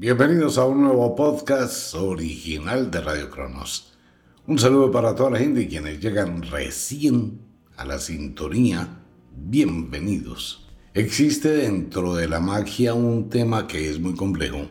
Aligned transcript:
Bienvenidos 0.00 0.56
a 0.56 0.64
un 0.64 0.80
nuevo 0.80 1.14
podcast 1.14 1.94
original 1.94 2.90
de 2.90 3.02
Radio 3.02 3.28
Cronos. 3.28 3.98
Un 4.46 4.58
saludo 4.58 4.90
para 4.90 5.14
toda 5.14 5.28
la 5.28 5.38
gente 5.38 5.60
y 5.60 5.68
quienes 5.68 6.00
llegan 6.00 6.40
recién 6.40 7.42
a 7.76 7.84
la 7.84 7.98
sintonía. 7.98 9.02
Bienvenidos. 9.36 10.66
Existe 10.94 11.50
dentro 11.50 12.14
de 12.14 12.28
la 12.28 12.40
magia 12.40 12.94
un 12.94 13.28
tema 13.28 13.66
que 13.66 13.90
es 13.90 14.00
muy 14.00 14.14
complejo 14.14 14.70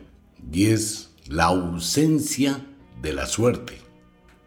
y 0.50 0.66
es 0.66 1.14
la 1.28 1.44
ausencia 1.44 2.66
de 3.00 3.12
la 3.12 3.26
suerte. 3.26 3.78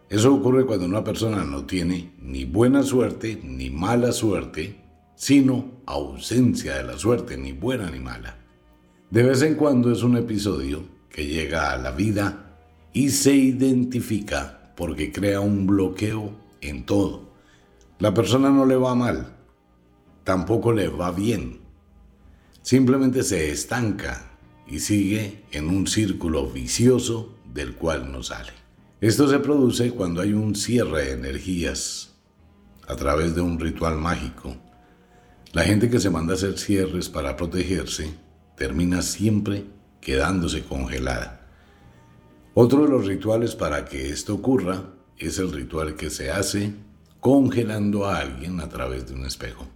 Eso 0.10 0.34
ocurre 0.34 0.66
cuando 0.66 0.86
una 0.86 1.06
persona 1.06 1.46
no 1.46 1.64
tiene 1.64 2.12
ni 2.20 2.44
buena 2.44 2.84
suerte 2.84 3.40
ni 3.42 3.70
mala 3.70 4.12
suerte, 4.12 4.82
sino 5.16 5.80
ausencia 5.86 6.76
de 6.76 6.84
la 6.84 6.98
suerte, 6.98 7.38
ni 7.38 7.54
buena 7.54 7.90
ni 7.90 8.02
mala. 8.02 8.43
De 9.14 9.22
vez 9.22 9.44
en 9.44 9.54
cuando 9.54 9.92
es 9.92 10.02
un 10.02 10.18
episodio 10.18 10.86
que 11.08 11.28
llega 11.28 11.72
a 11.72 11.78
la 11.78 11.92
vida 11.92 12.58
y 12.94 13.12
se 13.12 13.36
identifica 13.36 14.74
porque 14.76 15.12
crea 15.12 15.40
un 15.40 15.68
bloqueo 15.68 16.32
en 16.62 16.84
todo. 16.84 17.30
La 18.00 18.12
persona 18.16 18.50
no 18.50 18.66
le 18.66 18.76
va 18.76 18.96
mal, 18.96 19.36
tampoco 20.24 20.74
le 20.74 20.88
va 20.88 21.12
bien. 21.12 21.60
Simplemente 22.64 23.22
se 23.22 23.52
estanca 23.52 24.32
y 24.66 24.80
sigue 24.80 25.44
en 25.52 25.68
un 25.68 25.86
círculo 25.86 26.48
vicioso 26.48 27.36
del 27.54 27.76
cual 27.76 28.12
no 28.12 28.24
sale. 28.24 28.54
Esto 29.00 29.28
se 29.28 29.38
produce 29.38 29.92
cuando 29.92 30.22
hay 30.22 30.34
un 30.34 30.56
cierre 30.56 31.06
de 31.06 31.12
energías 31.12 32.16
a 32.88 32.96
través 32.96 33.36
de 33.36 33.42
un 33.42 33.60
ritual 33.60 33.96
mágico. 33.96 34.58
La 35.52 35.62
gente 35.62 35.88
que 35.92 36.00
se 36.00 36.10
manda 36.10 36.34
a 36.34 36.36
hacer 36.36 36.58
cierres 36.58 37.10
para 37.10 37.38
protegerse 37.38 38.24
termina 38.64 39.02
siempre 39.02 39.66
quedándose 40.00 40.64
congelada. 40.64 41.50
Otro 42.54 42.84
de 42.84 42.90
los 42.90 43.06
rituales 43.06 43.56
para 43.58 43.84
que 43.84 44.08
esto 44.08 44.36
ocurra 44.36 44.86
es 45.18 45.38
el 45.38 45.52
ritual 45.52 45.98
que 45.98 46.10
se 46.10 46.32
hace 46.32 46.72
congelando 47.20 48.06
a 48.06 48.20
alguien 48.20 48.62
a 48.62 48.70
través 48.70 49.06
de 49.06 49.16
un 49.16 49.26
espejo. 49.26 49.68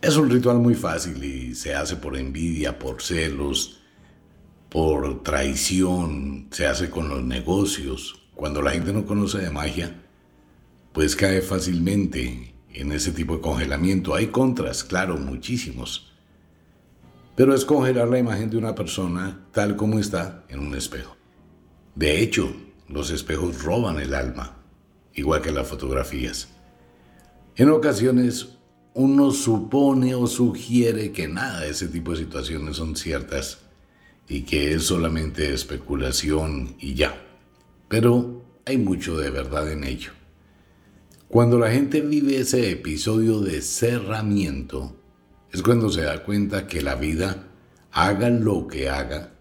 Es 0.00 0.16
un 0.16 0.30
ritual 0.30 0.58
muy 0.58 0.76
fácil 0.76 1.24
y 1.24 1.56
se 1.56 1.74
hace 1.74 1.96
por 1.96 2.16
envidia, 2.16 2.78
por 2.78 3.02
celos, 3.02 3.80
por 4.68 5.24
traición, 5.24 6.46
se 6.52 6.68
hace 6.68 6.90
con 6.90 7.08
los 7.08 7.24
negocios. 7.24 8.22
Cuando 8.36 8.62
la 8.62 8.70
gente 8.70 8.92
no 8.92 9.04
conoce 9.04 9.38
de 9.38 9.50
magia, 9.50 10.00
pues 10.92 11.16
cae 11.16 11.42
fácilmente 11.42 12.54
en 12.72 12.92
ese 12.92 13.10
tipo 13.10 13.34
de 13.34 13.40
congelamiento. 13.40 14.14
Hay 14.14 14.28
contras, 14.28 14.84
claro, 14.84 15.16
muchísimos 15.16 16.13
pero 17.36 17.54
es 17.54 17.66
la 17.68 18.18
imagen 18.18 18.50
de 18.50 18.56
una 18.56 18.74
persona 18.74 19.46
tal 19.52 19.76
como 19.76 19.98
está 19.98 20.44
en 20.48 20.60
un 20.60 20.74
espejo. 20.74 21.16
De 21.94 22.20
hecho, 22.20 22.54
los 22.88 23.10
espejos 23.10 23.62
roban 23.62 23.98
el 23.98 24.14
alma, 24.14 24.56
igual 25.14 25.42
que 25.42 25.52
las 25.52 25.66
fotografías. 25.66 26.48
En 27.56 27.70
ocasiones 27.70 28.48
uno 28.94 29.32
supone 29.32 30.14
o 30.14 30.26
sugiere 30.26 31.10
que 31.10 31.26
nada 31.26 31.60
de 31.60 31.70
ese 31.70 31.88
tipo 31.88 32.12
de 32.12 32.18
situaciones 32.18 32.76
son 32.76 32.94
ciertas 32.94 33.58
y 34.28 34.42
que 34.42 34.72
es 34.72 34.84
solamente 34.84 35.52
especulación 35.52 36.76
y 36.78 36.94
ya. 36.94 37.20
Pero 37.88 38.42
hay 38.64 38.78
mucho 38.78 39.18
de 39.18 39.30
verdad 39.30 39.70
en 39.70 39.84
ello. 39.84 40.12
Cuando 41.28 41.58
la 41.58 41.72
gente 41.72 42.00
vive 42.00 42.38
ese 42.38 42.70
episodio 42.70 43.40
de 43.40 43.60
cerramiento, 43.60 44.96
es 45.54 45.62
cuando 45.62 45.88
se 45.88 46.02
da 46.02 46.24
cuenta 46.24 46.66
que 46.66 46.82
la 46.82 46.96
vida, 46.96 47.46
haga 47.92 48.28
lo 48.28 48.66
que 48.66 48.90
haga, 48.90 49.34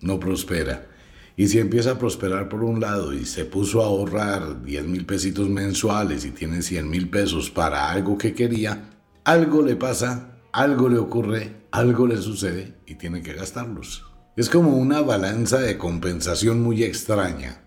no 0.00 0.20
prospera. 0.20 0.86
Y 1.34 1.48
si 1.48 1.58
empieza 1.58 1.90
a 1.90 1.98
prosperar 1.98 2.48
por 2.48 2.62
un 2.62 2.78
lado 2.78 3.12
y 3.12 3.24
se 3.24 3.44
puso 3.44 3.82
a 3.82 3.86
ahorrar 3.86 4.62
10 4.62 4.86
mil 4.86 5.04
pesitos 5.04 5.48
mensuales 5.48 6.24
y 6.24 6.30
tiene 6.30 6.62
100 6.62 6.88
mil 6.88 7.10
pesos 7.10 7.50
para 7.50 7.90
algo 7.90 8.16
que 8.16 8.34
quería, 8.34 8.90
algo 9.24 9.62
le 9.62 9.74
pasa, 9.74 10.38
algo 10.52 10.88
le 10.88 10.98
ocurre, 10.98 11.66
algo 11.72 12.06
le 12.06 12.18
sucede 12.18 12.76
y 12.86 12.94
tiene 12.94 13.20
que 13.20 13.32
gastarlos. 13.32 14.04
Es 14.36 14.48
como 14.50 14.76
una 14.76 15.00
balanza 15.00 15.58
de 15.58 15.76
compensación 15.76 16.62
muy 16.62 16.84
extraña. 16.84 17.64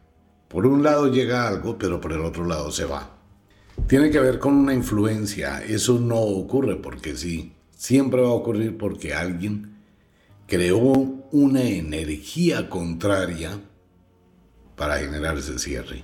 Por 0.47 0.66
un 0.66 0.81
lado 0.81 1.11
llega 1.11 1.45
algo, 1.45 1.77
pero 1.77 1.99
por 1.99 2.13
el 2.13 2.21
otro 2.21 2.45
lado 2.45 2.71
se 2.71 2.85
va. 2.85 3.17
Tiene 3.87 4.09
que 4.11 4.21
ver 4.21 4.39
con 4.39 4.53
una 4.53 4.73
influencia. 4.73 5.61
Eso 5.61 5.99
no 5.99 6.16
ocurre 6.16 6.77
porque 6.77 7.17
sí 7.17 7.57
siempre 7.81 8.21
va 8.21 8.27
a 8.27 8.33
ocurrir 8.33 8.77
porque 8.77 9.15
alguien 9.15 9.75
creó 10.45 10.83
una 11.31 11.63
energía 11.63 12.69
contraria 12.69 13.59
para 14.75 14.99
generar 14.99 15.39
ese 15.39 15.57
cierre. 15.57 16.03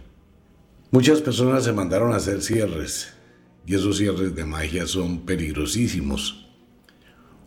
Muchas 0.90 1.22
personas 1.22 1.66
se 1.66 1.74
mandaron 1.74 2.14
a 2.14 2.16
hacer 2.16 2.42
cierres 2.42 3.14
y 3.68 3.76
esos 3.76 3.98
cierres 3.98 4.34
de 4.34 4.44
magia 4.44 4.88
son 4.88 5.20
peligrosísimos. 5.20 6.50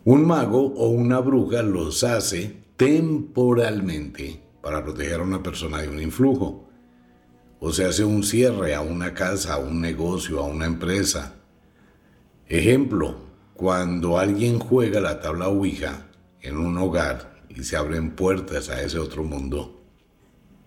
Un 0.05 0.25
mago 0.25 0.75
o 0.77 0.87
una 0.87 1.19
bruja 1.19 1.61
los 1.61 2.05
hace 2.05 2.55
temporalmente 2.77 4.39
para 4.61 4.81
proteger 4.81 5.19
a 5.19 5.23
una 5.23 5.43
persona 5.43 5.81
de 5.81 5.89
un 5.89 6.01
influjo. 6.01 6.69
O 7.59 7.73
se 7.73 7.83
hace 7.83 8.05
un 8.05 8.23
cierre 8.23 8.75
a 8.75 8.79
una 8.79 9.13
casa, 9.13 9.55
a 9.55 9.57
un 9.57 9.81
negocio, 9.81 10.39
a 10.39 10.45
una 10.45 10.67
empresa. 10.67 11.35
Ejemplo, 12.47 13.30
cuando 13.61 14.17
alguien 14.17 14.57
juega 14.57 14.99
la 14.99 15.19
tabla 15.19 15.47
Ouija 15.47 16.07
en 16.41 16.57
un 16.57 16.79
hogar 16.79 17.43
y 17.47 17.63
se 17.63 17.77
abren 17.77 18.15
puertas 18.15 18.69
a 18.69 18.81
ese 18.81 18.97
otro 18.97 19.23
mundo, 19.23 19.83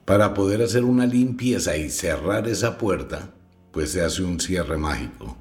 para 0.04 0.32
poder 0.32 0.62
hacer 0.62 0.84
una 0.84 1.04
limpieza 1.04 1.76
y 1.76 1.90
cerrar 1.90 2.46
esa 2.46 2.78
puerta, 2.78 3.34
pues 3.72 3.90
se 3.90 4.02
hace 4.02 4.22
un 4.22 4.38
cierre 4.38 4.78
mágico. 4.78 5.36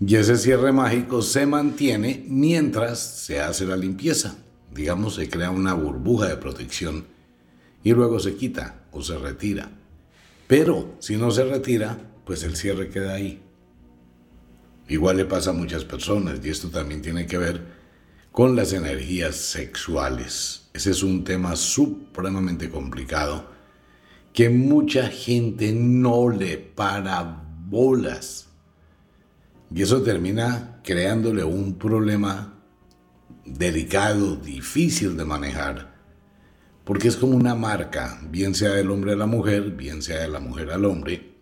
Y 0.00 0.16
ese 0.16 0.36
cierre 0.36 0.70
mágico 0.70 1.22
se 1.22 1.46
mantiene 1.46 2.26
mientras 2.28 2.98
se 2.98 3.40
hace 3.40 3.64
la 3.64 3.78
limpieza. 3.78 4.36
Digamos, 4.70 5.14
se 5.14 5.30
crea 5.30 5.50
una 5.50 5.72
burbuja 5.72 6.28
de 6.28 6.36
protección 6.36 7.06
y 7.84 7.92
luego 7.92 8.20
se 8.20 8.34
quita 8.34 8.82
o 8.92 9.00
se 9.00 9.16
retira. 9.16 9.70
Pero 10.46 10.94
si 10.98 11.16
no 11.16 11.30
se 11.30 11.44
retira, 11.44 11.96
pues 12.26 12.42
el 12.42 12.54
cierre 12.54 12.90
queda 12.90 13.14
ahí. 13.14 13.45
Igual 14.88 15.16
le 15.16 15.24
pasa 15.24 15.50
a 15.50 15.54
muchas 15.54 15.84
personas 15.84 16.40
y 16.44 16.48
esto 16.48 16.68
también 16.68 17.02
tiene 17.02 17.26
que 17.26 17.38
ver 17.38 17.62
con 18.30 18.54
las 18.54 18.72
energías 18.72 19.36
sexuales. 19.36 20.68
Ese 20.72 20.90
es 20.90 21.02
un 21.02 21.24
tema 21.24 21.56
supremamente 21.56 22.70
complicado 22.70 23.50
que 24.32 24.50
mucha 24.50 25.08
gente 25.08 25.72
no 25.72 26.28
le 26.28 26.58
para 26.58 27.42
bolas. 27.68 28.48
Y 29.74 29.82
eso 29.82 30.02
termina 30.02 30.80
creándole 30.84 31.42
un 31.42 31.78
problema 31.78 32.56
delicado, 33.46 34.36
difícil 34.36 35.16
de 35.16 35.24
manejar, 35.24 35.94
porque 36.84 37.08
es 37.08 37.16
como 37.16 37.36
una 37.36 37.54
marca, 37.54 38.20
bien 38.30 38.54
sea 38.54 38.70
del 38.70 38.90
hombre 38.90 39.12
a 39.12 39.16
la 39.16 39.26
mujer, 39.26 39.70
bien 39.70 40.02
sea 40.02 40.20
de 40.20 40.28
la 40.28 40.40
mujer 40.40 40.70
al 40.70 40.84
hombre, 40.84 41.35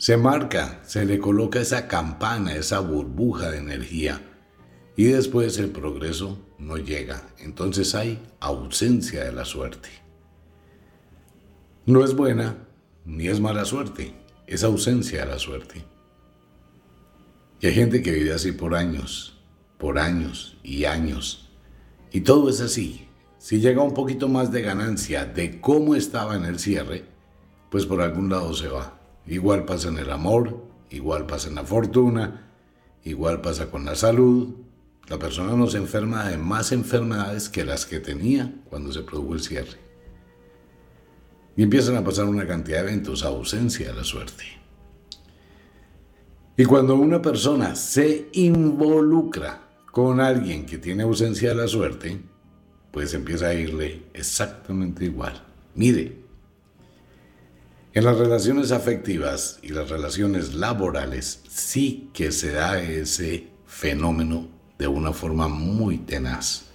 se 0.00 0.16
marca, 0.16 0.80
se 0.82 1.04
le 1.04 1.18
coloca 1.18 1.60
esa 1.60 1.86
campana, 1.86 2.54
esa 2.54 2.80
burbuja 2.80 3.50
de 3.50 3.58
energía 3.58 4.22
y 4.96 5.04
después 5.04 5.58
el 5.58 5.68
progreso 5.68 6.38
no 6.58 6.78
llega. 6.78 7.28
Entonces 7.38 7.94
hay 7.94 8.18
ausencia 8.40 9.22
de 9.24 9.32
la 9.32 9.44
suerte. 9.44 9.90
No 11.84 12.02
es 12.02 12.14
buena 12.14 12.66
ni 13.04 13.28
es 13.28 13.40
mala 13.40 13.66
suerte, 13.66 14.14
es 14.46 14.64
ausencia 14.64 15.20
de 15.20 15.32
la 15.32 15.38
suerte. 15.38 15.84
Y 17.60 17.66
hay 17.66 17.74
gente 17.74 18.02
que 18.02 18.12
vive 18.12 18.32
así 18.32 18.52
por 18.52 18.74
años, 18.74 19.38
por 19.76 19.98
años 19.98 20.56
y 20.62 20.86
años. 20.86 21.50
Y 22.10 22.22
todo 22.22 22.48
es 22.48 22.62
así. 22.62 23.06
Si 23.36 23.60
llega 23.60 23.82
un 23.82 23.92
poquito 23.92 24.28
más 24.28 24.50
de 24.50 24.62
ganancia 24.62 25.26
de 25.26 25.60
cómo 25.60 25.94
estaba 25.94 26.36
en 26.36 26.46
el 26.46 26.58
cierre, 26.58 27.04
pues 27.70 27.84
por 27.84 28.00
algún 28.00 28.30
lado 28.30 28.54
se 28.54 28.68
va. 28.68 28.99
Igual 29.26 29.64
pasa 29.64 29.88
en 29.88 29.98
el 29.98 30.10
amor, 30.10 30.64
igual 30.90 31.26
pasa 31.26 31.48
en 31.48 31.54
la 31.56 31.64
fortuna, 31.64 32.52
igual 33.04 33.40
pasa 33.40 33.70
con 33.70 33.84
la 33.84 33.94
salud. 33.94 34.54
La 35.08 35.18
persona 35.18 35.54
no 35.54 35.66
se 35.66 35.78
enferma 35.78 36.28
de 36.28 36.38
más 36.38 36.72
enfermedades 36.72 37.48
que 37.48 37.64
las 37.64 37.86
que 37.86 38.00
tenía 38.00 38.54
cuando 38.68 38.92
se 38.92 39.02
produjo 39.02 39.34
el 39.34 39.40
cierre. 39.40 39.78
Y 41.56 41.62
empiezan 41.62 41.96
a 41.96 42.04
pasar 42.04 42.26
una 42.26 42.46
cantidad 42.46 42.78
de 42.78 42.90
eventos, 42.90 43.24
ausencia 43.24 43.88
de 43.88 43.94
la 43.94 44.04
suerte. 44.04 44.44
Y 46.56 46.64
cuando 46.64 46.94
una 46.94 47.22
persona 47.22 47.74
se 47.74 48.28
involucra 48.32 49.68
con 49.90 50.20
alguien 50.20 50.66
que 50.66 50.78
tiene 50.78 51.02
ausencia 51.02 51.50
de 51.50 51.54
la 51.54 51.66
suerte, 51.66 52.20
pues 52.90 53.14
empieza 53.14 53.48
a 53.48 53.54
irle 53.54 54.02
exactamente 54.12 55.04
igual. 55.06 55.42
Mire, 55.74 56.19
en 57.92 58.04
las 58.04 58.16
relaciones 58.18 58.70
afectivas 58.70 59.58
y 59.62 59.68
las 59.68 59.90
relaciones 59.90 60.54
laborales 60.54 61.42
sí 61.48 62.10
que 62.12 62.30
se 62.30 62.52
da 62.52 62.80
ese 62.80 63.48
fenómeno 63.66 64.48
de 64.78 64.86
una 64.86 65.12
forma 65.12 65.48
muy 65.48 65.98
tenaz. 65.98 66.66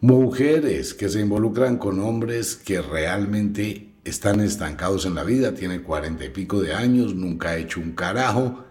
Mujeres 0.00 0.94
que 0.94 1.08
se 1.08 1.20
involucran 1.20 1.76
con 1.76 2.00
hombres 2.00 2.56
que 2.56 2.80
realmente 2.80 3.94
están 4.04 4.40
estancados 4.40 5.04
en 5.04 5.14
la 5.14 5.24
vida, 5.24 5.54
tiene 5.54 5.82
cuarenta 5.82 6.24
y 6.24 6.30
pico 6.30 6.60
de 6.60 6.74
años, 6.74 7.14
nunca 7.14 7.50
ha 7.50 7.56
hecho 7.56 7.78
un 7.78 7.92
carajo, 7.92 8.64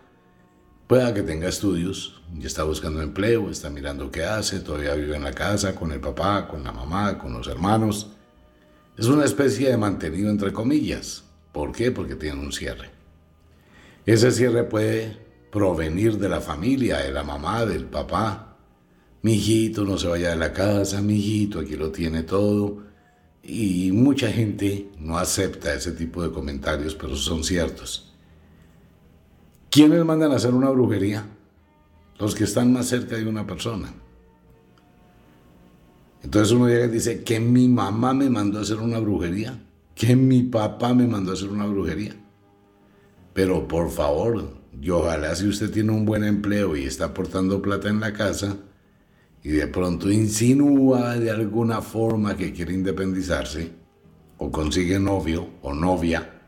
pueda 0.88 1.14
que 1.14 1.22
tenga 1.22 1.48
estudios 1.48 2.22
y 2.38 2.46
está 2.46 2.64
buscando 2.64 3.02
empleo, 3.02 3.50
está 3.50 3.70
mirando 3.70 4.12
qué 4.12 4.26
hace, 4.26 4.60
todavía 4.60 4.96
vive 4.96 5.16
en 5.16 5.24
la 5.24 5.32
casa 5.32 5.74
con 5.76 5.92
el 5.92 6.02
papá, 6.02 6.48
con 6.48 6.64
la 6.64 6.72
mamá, 6.72 7.18
con 7.18 7.32
los 7.32 7.48
hermanos. 7.48 8.12
Es 9.02 9.08
una 9.08 9.26
especie 9.26 9.68
de 9.68 9.78
mantenido 9.78 10.30
entre 10.30 10.54
comillas. 10.54 11.24
¿Por 11.52 11.72
qué? 11.72 11.92
Porque 11.92 12.14
tiene 12.14 12.40
un 12.40 12.52
cierre. 12.52 12.92
Ese 14.06 14.30
cierre 14.30 14.64
puede 14.64 15.18
provenir 15.52 16.20
de 16.20 16.30
la 16.30 16.40
familia, 16.40 17.00
de 17.00 17.12
la 17.12 17.24
mamá, 17.24 17.66
del 17.66 17.86
papá, 17.86 18.60
mi 19.24 19.34
hijito 19.34 19.86
no 19.86 19.98
se 19.98 20.08
vaya 20.08 20.30
de 20.30 20.36
la 20.36 20.54
casa, 20.54 21.02
mi 21.02 21.16
hijito 21.16 21.62
aquí 21.62 21.78
lo 21.78 21.92
tiene 21.92 22.22
todo. 22.22 22.84
Y 23.42 23.92
mucha 23.92 24.32
gente 24.32 24.92
no 25.00 25.18
acepta 25.18 25.74
ese 25.74 25.94
tipo 25.94 26.22
de 26.22 26.32
comentarios, 26.32 26.94
pero 26.94 27.16
son 27.16 27.44
ciertos. 27.44 28.14
¿Quiénes 29.72 30.06
mandan 30.06 30.32
a 30.32 30.36
hacer 30.36 30.54
una 30.54 30.70
brujería? 30.70 31.26
Los 32.20 32.36
que 32.36 32.44
están 32.44 32.72
más 32.72 32.86
cerca 32.86 33.16
de 33.16 33.26
una 33.26 33.48
persona. 33.48 33.96
Entonces 36.24 36.54
uno 36.54 36.68
llega 36.68 36.86
y 36.86 36.90
dice 36.90 37.24
que 37.24 37.40
mi 37.40 37.68
mamá 37.68 38.14
me 38.14 38.30
mandó 38.30 38.60
a 38.60 38.62
hacer 38.62 38.78
una 38.78 39.00
brujería, 39.00 39.60
que 39.96 40.16
mi 40.16 40.44
papá 40.44 40.94
me 40.94 41.08
mandó 41.08 41.32
a 41.32 41.34
hacer 41.34 41.50
una 41.50 41.66
brujería. 41.66 42.16
Pero 43.34 43.68
por 43.68 43.90
favor, 43.90 44.54
y 44.80 44.90
ojalá 44.90 45.36
si 45.36 45.48
usted 45.48 45.72
tiene 45.72 45.92
un 45.92 46.06
buen 46.06 46.24
empleo 46.24 46.76
y 46.76 46.84
está 46.84 47.06
aportando 47.06 47.62
plata 47.62 47.90
en 47.90 48.00
la 48.00 48.14
casa, 48.14 48.58
y 49.44 49.50
de 49.50 49.68
pronto 49.68 50.12
insinúa 50.12 51.18
de 51.18 51.32
alguna 51.32 51.82
forma 51.82 52.38
que 52.38 52.54
quiere 52.54 52.74
independizarse 52.74 53.72
o 54.38 54.52
consigue 54.52 55.00
novio 55.00 55.48
o 55.64 55.74
novia, 55.74 56.42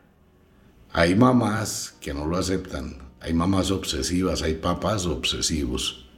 hay 0.92 1.16
mamás 1.16 1.96
que 2.00 2.14
no 2.14 2.26
lo 2.26 2.36
aceptan, 2.36 2.98
hay 3.20 3.34
mamás 3.34 3.72
obsesivas, 3.72 4.42
hay 4.42 4.54
papás 4.54 5.06
obsesivos. 5.06 6.08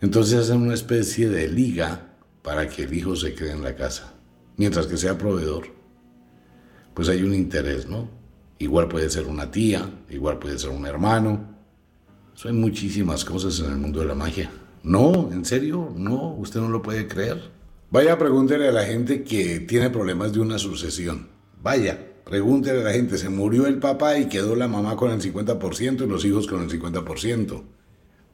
Entonces 0.00 0.40
hacen 0.40 0.62
una 0.62 0.74
especie 0.74 1.28
de 1.28 1.46
liga 1.46 2.09
para 2.42 2.68
que 2.68 2.84
el 2.84 2.94
hijo 2.94 3.16
se 3.16 3.34
quede 3.34 3.52
en 3.52 3.62
la 3.62 3.74
casa, 3.74 4.14
mientras 4.56 4.86
que 4.86 4.96
sea 4.96 5.18
proveedor. 5.18 5.66
Pues 6.94 7.08
hay 7.08 7.22
un 7.22 7.34
interés, 7.34 7.88
¿no? 7.88 8.08
Igual 8.58 8.88
puede 8.88 9.08
ser 9.10 9.26
una 9.26 9.50
tía, 9.50 9.88
igual 10.10 10.38
puede 10.38 10.58
ser 10.58 10.70
un 10.70 10.86
hermano. 10.86 11.56
Son 12.34 12.60
muchísimas 12.60 13.24
cosas 13.24 13.58
en 13.60 13.72
el 13.72 13.78
mundo 13.78 14.00
de 14.00 14.06
la 14.06 14.14
magia. 14.14 14.50
No, 14.82 15.30
en 15.32 15.44
serio, 15.44 15.92
no, 15.96 16.34
usted 16.34 16.60
no 16.60 16.68
lo 16.68 16.82
puede 16.82 17.06
creer. 17.06 17.50
Vaya, 17.90 18.18
pregúntele 18.18 18.68
a 18.68 18.72
la 18.72 18.84
gente 18.84 19.24
que 19.24 19.60
tiene 19.60 19.90
problemas 19.90 20.32
de 20.32 20.40
una 20.40 20.58
sucesión. 20.58 21.28
Vaya, 21.62 21.98
pregúntele 22.24 22.80
a 22.80 22.84
la 22.84 22.92
gente, 22.92 23.18
se 23.18 23.28
murió 23.28 23.66
el 23.66 23.78
papá 23.78 24.18
y 24.18 24.28
quedó 24.28 24.54
la 24.56 24.68
mamá 24.68 24.96
con 24.96 25.10
el 25.10 25.20
50% 25.20 26.04
y 26.04 26.06
los 26.06 26.24
hijos 26.24 26.46
con 26.46 26.62
el 26.62 26.68
50%. 26.70 27.62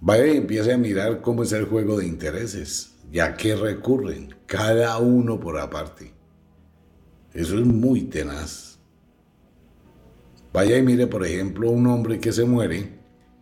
Vaya 0.01 0.27
y 0.27 0.37
empiece 0.37 0.73
a 0.73 0.79
mirar 0.79 1.21
cómo 1.23 1.43
es 1.43 1.53
el 1.53 1.65
juego 1.65 1.99
de 1.99 2.07
intereses 2.07 2.96
y 3.13 3.21
a 3.21 3.37
qué 3.37 3.55
recurren, 3.55 4.35
cada 4.47 4.99
uno 4.99 5.39
por 5.41 5.59
aparte. 5.59 6.13
Eso 7.33 7.59
es 7.59 7.67
muy 7.67 8.03
tenaz. 8.03 8.79
Vaya 10.53 10.79
y 10.79 10.83
mire, 10.83 11.07
por 11.07 11.25
ejemplo, 11.25 11.71
un 11.71 11.87
hombre 11.87 12.19
que 12.19 12.33
se 12.33 12.45
muere 12.45 12.99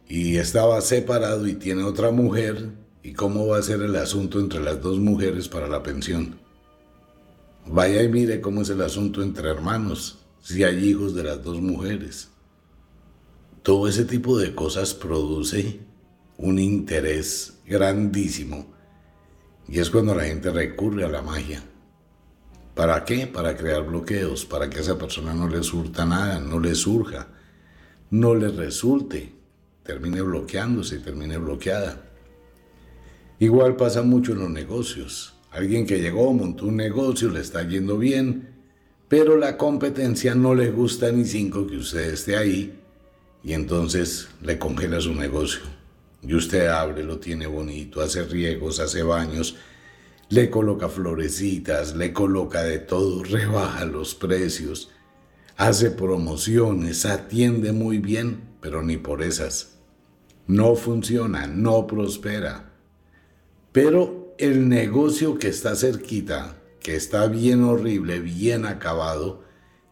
y 0.09 0.37
estaba 0.37 0.81
separado 0.81 1.47
y 1.47 1.55
tiene 1.55 1.85
otra 1.85 2.11
mujer 2.11 2.85
¿Y 3.05 3.13
cómo 3.13 3.47
va 3.47 3.59
a 3.59 3.63
ser 3.63 3.83
el 3.83 3.97
asunto 3.97 4.41
entre 4.41 4.61
las 4.61 4.81
dos 4.81 4.99
mujeres 4.99 5.47
para 5.47 5.69
la 5.69 5.83
pensión? 5.83 6.37
Vaya 7.67 8.03
y 8.03 8.09
mire 8.09 8.41
cómo 8.41 8.63
es 8.63 8.71
el 8.71 8.81
asunto 8.81 9.23
entre 9.23 9.51
hermanos, 9.51 10.21
si 10.41 10.65
hay 10.65 10.89
hijos 10.89 11.15
de 11.15 11.25
las 11.25 11.45
dos 11.45 11.61
mujeres. 11.61 12.31
Todo 13.63 13.89
ese 13.89 14.07
tipo 14.07 14.39
de 14.39 14.55
cosas 14.55 14.95
produce 14.95 15.81
un 16.39 16.59
interés 16.59 17.59
grandísimo 17.67 18.74
y 19.69 19.79
es 19.79 19.91
cuando 19.91 20.15
la 20.15 20.25
gente 20.25 20.51
recurre 20.51 21.05
a 21.05 21.09
la 21.09 21.23
magia. 21.23 21.63
¿Para 22.75 23.05
qué? 23.05 23.27
Para 23.27 23.57
crear 23.57 23.87
bloqueos, 23.87 24.45
para 24.45 24.69
que 24.69 24.79
a 24.79 24.81
esa 24.81 24.99
persona 24.99 25.33
no 25.33 25.49
le 25.49 25.63
surta 25.63 26.05
nada, 26.05 26.41
no 26.41 26.59
le 26.59 26.75
surja, 26.75 27.29
no 28.11 28.35
le 28.35 28.49
resulte, 28.49 29.33
termine 29.83 30.21
bloqueándose, 30.23 30.99
termine 30.99 31.39
bloqueada. 31.39 32.11
Igual 33.39 33.77
pasa 33.77 34.03
mucho 34.03 34.33
en 34.33 34.41
los 34.41 34.51
negocios. 34.51 35.35
Alguien 35.51 35.87
que 35.87 36.01
llegó, 36.01 36.33
montó 36.33 36.67
un 36.67 36.77
negocio, 36.77 37.31
le 37.31 37.41
está 37.41 37.63
yendo 37.63 37.97
bien, 37.97 38.55
pero 39.09 39.37
la 39.37 39.57
competencia 39.57 40.35
no 40.35 40.55
le 40.55 40.71
gusta 40.71 41.13
ni 41.13 41.25
cinco 41.25 41.67
que 41.67 41.77
usted 41.77 42.13
esté 42.13 42.37
ahí 42.37 42.81
y 43.45 43.53
entonces 43.53 44.29
le 44.43 44.59
congela 44.59 45.01
su 45.01 45.15
negocio. 45.15 45.61
Y 46.27 46.35
usted 46.35 46.67
abre, 46.69 47.03
lo 47.03 47.19
tiene 47.19 47.47
bonito, 47.47 48.01
hace 48.01 48.25
riegos, 48.25 48.81
hace 48.81 49.03
baños, 49.03 49.57
le 50.31 50.49
coloca 50.49 50.89
florecitas, 50.89 51.95
le 51.95 52.13
coloca 52.13 52.63
de 52.63 52.79
todo, 52.79 53.23
rebaja 53.25 53.85
los 53.85 54.15
precios, 54.15 54.91
hace 55.57 55.91
promociones, 55.91 57.05
atiende 57.05 57.73
muy 57.73 57.99
bien, 57.99 58.41
pero 58.61 58.83
ni 58.83 58.97
por 58.97 59.23
esas. 59.23 59.79
No 60.47 60.77
funciona, 60.77 61.47
no 61.47 61.87
prospera. 61.87 62.73
Pero 63.73 64.35
el 64.39 64.69
negocio 64.69 65.39
que 65.39 65.49
está 65.49 65.77
cerquita, 65.77 66.57
que 66.81 66.97
está 66.97 67.27
bien 67.27 67.65
horrible, 67.65 68.21
bien 68.21 68.67
acabado, 68.67 69.45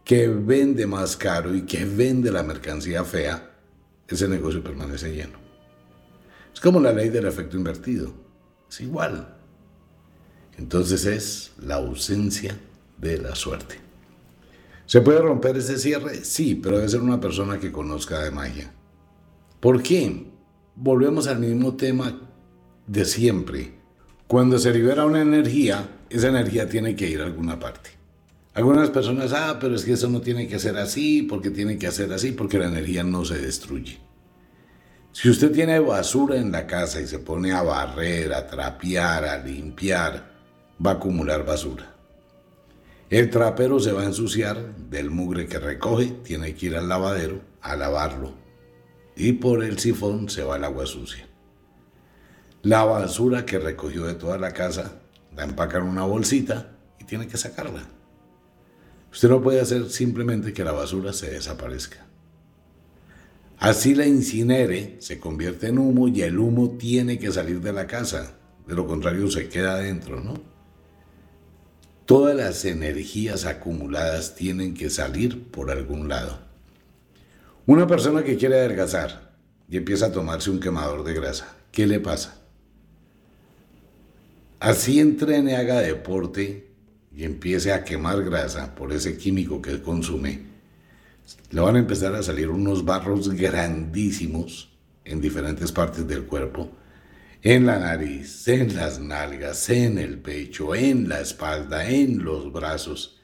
que 0.03 0.27
vende 0.27 0.85
más 0.87 1.15
caro 1.15 1.55
y 1.55 1.63
que 1.63 1.85
vende 1.85 2.31
la 2.31 2.43
mercancía 2.43 3.03
fea, 3.03 3.51
ese 4.07 4.27
negocio 4.27 4.63
permanece 4.63 5.13
lleno. 5.13 5.42
Es 6.53 6.59
como 6.59 6.79
la 6.79 6.93
ley 6.93 7.09
del 7.09 7.25
efecto 7.25 7.57
invertido. 7.57 8.13
Es 8.69 8.81
igual. 8.81 9.35
Entonces 10.57 11.05
es 11.05 11.51
la 11.59 11.75
ausencia 11.75 12.57
de 12.97 13.17
la 13.17 13.35
suerte. 13.35 13.75
¿Se 14.85 15.01
puede 15.01 15.19
romper 15.19 15.57
ese 15.57 15.77
cierre? 15.77 16.23
Sí, 16.23 16.55
pero 16.55 16.77
debe 16.77 16.89
ser 16.89 17.01
una 17.01 17.19
persona 17.19 17.59
que 17.59 17.71
conozca 17.71 18.19
de 18.19 18.31
magia. 18.31 18.71
¿Por 19.59 19.81
qué? 19.81 20.27
Volvemos 20.75 21.27
al 21.27 21.39
mismo 21.39 21.75
tema 21.75 22.21
de 22.85 23.05
siempre. 23.05 23.73
Cuando 24.27 24.59
se 24.59 24.71
libera 24.71 25.05
una 25.05 25.21
energía, 25.21 25.89
esa 26.09 26.27
energía 26.27 26.67
tiene 26.67 26.95
que 26.95 27.09
ir 27.09 27.21
a 27.21 27.25
alguna 27.25 27.59
parte. 27.59 27.91
Algunas 28.53 28.89
personas, 28.91 29.33
ah, 29.33 29.57
pero 29.59 29.75
es 29.75 29.83
que 29.83 29.93
eso 29.93 30.09
no 30.09 30.21
tiene 30.21 30.47
que 30.47 30.59
ser 30.59 30.77
así, 30.77 31.23
porque 31.23 31.49
tiene 31.49 31.77
que 31.77 31.87
hacer 31.87 32.13
así, 32.13 32.33
porque 32.33 32.59
la 32.59 32.67
energía 32.67 33.03
no 33.03 33.25
se 33.25 33.39
destruye. 33.39 33.99
Si 35.13 35.29
usted 35.29 35.51
tiene 35.51 35.79
basura 35.79 36.37
en 36.37 36.51
la 36.51 36.65
casa 36.65 36.99
y 36.99 37.05
se 37.05 37.19
pone 37.19 37.51
a 37.51 37.61
barrer, 37.61 38.33
a 38.33 38.47
trapear, 38.47 39.25
a 39.25 39.37
limpiar, 39.37 40.31
va 40.83 40.91
a 40.91 40.93
acumular 40.95 41.45
basura. 41.45 41.93
El 43.11 43.29
trapero 43.29 43.79
se 43.79 43.91
va 43.91 44.01
a 44.01 44.05
ensuciar 44.05 44.75
del 44.75 45.11
mugre 45.11 45.45
que 45.45 45.59
recoge, 45.59 46.07
tiene 46.23 46.55
que 46.55 46.65
ir 46.65 46.75
al 46.75 46.89
lavadero 46.89 47.41
a 47.61 47.75
lavarlo. 47.75 48.33
Y 49.15 49.33
por 49.33 49.63
el 49.63 49.77
sifón 49.77 50.29
se 50.29 50.43
va 50.43 50.57
el 50.57 50.63
agua 50.63 50.87
sucia. 50.87 51.27
La 52.63 52.83
basura 52.83 53.45
que 53.45 53.59
recogió 53.59 54.05
de 54.05 54.15
toda 54.15 54.39
la 54.39 54.51
casa 54.51 54.99
la 55.35 55.43
empaca 55.43 55.77
en 55.77 55.83
una 55.83 56.05
bolsita 56.05 56.71
y 56.99 57.03
tiene 57.03 57.27
que 57.27 57.37
sacarla. 57.37 57.83
Usted 59.11 59.29
no 59.29 59.43
puede 59.43 59.61
hacer 59.61 59.91
simplemente 59.91 60.53
que 60.53 60.63
la 60.63 60.71
basura 60.71 61.13
se 61.13 61.29
desaparezca. 61.29 62.07
Así 63.63 63.95
la 63.95 64.05
incinere, 64.05 64.97
se 64.99 65.21
convierte 65.21 65.67
en 65.67 65.77
humo 65.77 66.09
y 66.09 66.21
el 66.21 66.37
humo 66.37 66.71
tiene 66.71 67.17
que 67.17 67.31
salir 67.31 67.61
de 67.61 67.71
la 67.71 67.87
casa. 67.87 68.35
De 68.67 68.75
lo 68.75 68.85
contrario 68.85 69.31
se 69.31 69.47
queda 69.47 69.75
adentro, 69.75 70.19
¿no? 70.19 70.33
Todas 72.03 72.35
las 72.35 72.65
energías 72.65 73.45
acumuladas 73.45 74.35
tienen 74.35 74.73
que 74.73 74.89
salir 74.89 75.49
por 75.49 75.71
algún 75.71 76.09
lado. 76.09 76.39
Una 77.65 77.87
persona 77.87 78.25
que 78.25 78.35
quiere 78.35 78.59
adelgazar 78.59 79.33
y 79.69 79.77
empieza 79.77 80.07
a 80.07 80.11
tomarse 80.11 80.51
un 80.51 80.59
quemador 80.59 81.05
de 81.05 81.13
grasa, 81.13 81.55
¿qué 81.71 81.87
le 81.87 82.01
pasa? 82.01 82.41
Así 84.59 84.99
entrene, 84.99 85.55
haga 85.55 85.79
deporte 85.79 86.67
y 87.15 87.23
empiece 87.23 87.71
a 87.71 87.85
quemar 87.85 88.25
grasa 88.25 88.75
por 88.75 88.91
ese 88.91 89.15
químico 89.15 89.61
que 89.61 89.81
consume, 89.81 90.52
le 91.53 91.61
van 91.61 91.75
a 91.75 91.79
empezar 91.79 92.15
a 92.15 92.23
salir 92.23 92.49
unos 92.49 92.83
barros 92.83 93.29
grandísimos 93.29 94.75
en 95.05 95.21
diferentes 95.21 95.71
partes 95.71 96.07
del 96.07 96.23
cuerpo, 96.23 96.71
en 97.43 97.67
la 97.67 97.77
nariz, 97.77 98.47
en 98.47 98.75
las 98.75 98.99
nalgas, 98.99 99.69
en 99.69 99.99
el 99.99 100.17
pecho, 100.17 100.73
en 100.73 101.07
la 101.07 101.19
espalda, 101.19 101.87
en 101.87 102.23
los 102.23 102.51
brazos. 102.51 103.21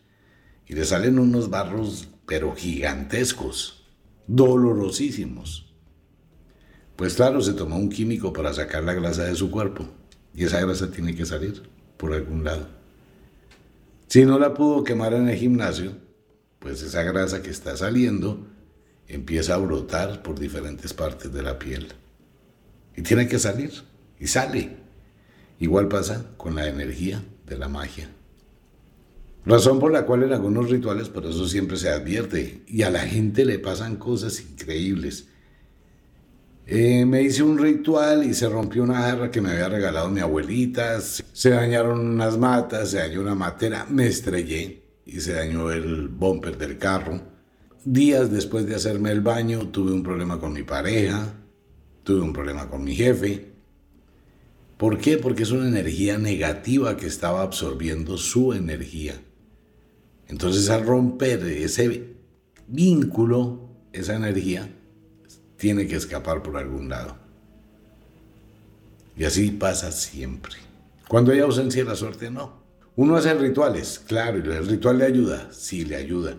Y 0.67 0.75
le 0.75 0.85
salen 0.85 1.17
unos 1.17 1.49
barros 1.49 2.07
pero 2.27 2.55
gigantescos, 2.55 3.87
dolorosísimos. 4.27 5.73
Pues 6.97 7.15
claro, 7.15 7.41
se 7.41 7.53
tomó 7.53 7.77
un 7.77 7.89
químico 7.89 8.31
para 8.31 8.53
sacar 8.53 8.83
la 8.83 8.93
grasa 8.93 9.23
de 9.23 9.33
su 9.33 9.49
cuerpo. 9.49 9.87
Y 10.35 10.43
esa 10.43 10.61
grasa 10.61 10.91
tiene 10.91 11.15
que 11.15 11.25
salir. 11.25 11.63
por 11.97 12.13
algún 12.13 12.43
lado. 12.43 12.67
Si 14.07 14.23
no 14.23 14.37
la 14.37 14.53
pudo 14.53 14.83
quemar 14.83 15.13
en 15.13 15.29
el 15.29 15.35
gimnasio, 15.35 16.08
pues 16.59 16.81
esa 16.81 17.03
grasa 17.03 17.41
que 17.41 17.49
está 17.49 17.75
saliendo 17.75 18.45
empieza 19.07 19.55
a 19.55 19.57
brotar 19.57 20.21
por 20.21 20.39
diferentes 20.39 20.93
partes 20.93 21.33
de 21.33 21.41
la 21.41 21.57
piel. 21.57 21.87
Y 22.95 23.01
tiene 23.01 23.27
que 23.27 23.39
salir, 23.39 23.71
y 24.19 24.27
sale. 24.27 24.77
Igual 25.59 25.87
pasa 25.87 26.31
con 26.37 26.55
la 26.55 26.67
energía 26.67 27.23
de 27.45 27.57
la 27.57 27.69
magia. 27.69 28.09
Razón 29.45 29.79
por 29.79 29.91
la 29.91 30.05
cual 30.05 30.23
en 30.23 30.33
algunos 30.33 30.69
rituales, 30.69 31.09
por 31.09 31.25
eso 31.25 31.47
siempre 31.47 31.77
se 31.77 31.89
advierte, 31.89 32.61
y 32.67 32.83
a 32.83 32.89
la 32.89 32.99
gente 32.99 33.45
le 33.45 33.57
pasan 33.57 33.95
cosas 33.95 34.39
increíbles. 34.41 35.27
Eh, 36.67 37.03
me 37.05 37.23
hice 37.23 37.41
un 37.41 37.57
ritual 37.57 38.23
y 38.25 38.35
se 38.35 38.47
rompió 38.47 38.83
una 38.83 39.01
jarra 39.01 39.31
que 39.31 39.41
me 39.41 39.49
había 39.49 39.69
regalado 39.69 40.09
mi 40.09 40.19
abuelita, 40.19 41.01
se 41.01 41.49
dañaron 41.49 41.99
unas 41.99 42.37
matas, 42.37 42.91
se 42.91 42.97
dañó 42.97 43.21
una 43.21 43.33
matera, 43.33 43.87
me 43.89 44.05
estrellé 44.05 44.88
y 45.13 45.21
se 45.21 45.33
dañó 45.33 45.71
el 45.71 46.07
bumper 46.07 46.57
del 46.57 46.77
carro. 46.77 47.21
Días 47.83 48.31
después 48.31 48.65
de 48.65 48.75
hacerme 48.75 49.11
el 49.11 49.21
baño 49.21 49.69
tuve 49.69 49.91
un 49.91 50.03
problema 50.03 50.39
con 50.39 50.53
mi 50.53 50.63
pareja, 50.63 51.33
tuve 52.03 52.21
un 52.21 52.33
problema 52.33 52.69
con 52.69 52.83
mi 52.83 52.95
jefe. 52.95 53.53
¿Por 54.77 54.97
qué? 54.97 55.17
Porque 55.17 55.43
es 55.43 55.51
una 55.51 55.67
energía 55.67 56.17
negativa 56.17 56.95
que 56.95 57.07
estaba 57.07 57.41
absorbiendo 57.41 58.17
su 58.17 58.53
energía. 58.53 59.19
Entonces 60.27 60.69
al 60.69 60.85
romper 60.85 61.43
ese 61.43 62.15
vínculo, 62.67 63.69
esa 63.91 64.15
energía, 64.15 64.69
tiene 65.57 65.87
que 65.87 65.95
escapar 65.95 66.41
por 66.41 66.57
algún 66.57 66.89
lado. 66.89 67.17
Y 69.17 69.25
así 69.25 69.51
pasa 69.51 69.91
siempre. 69.91 70.55
Cuando 71.09 71.31
hay 71.31 71.39
ausencia 71.39 71.83
la 71.83 71.95
suerte, 71.95 72.31
no. 72.31 72.58
Uno 73.01 73.15
hace 73.15 73.33
rituales, 73.33 73.97
claro, 74.05 74.39
el 74.39 74.67
ritual 74.67 74.97
le 74.97 75.05
ayuda, 75.05 75.47
sí 75.53 75.85
le 75.85 75.95
ayuda. 75.95 76.35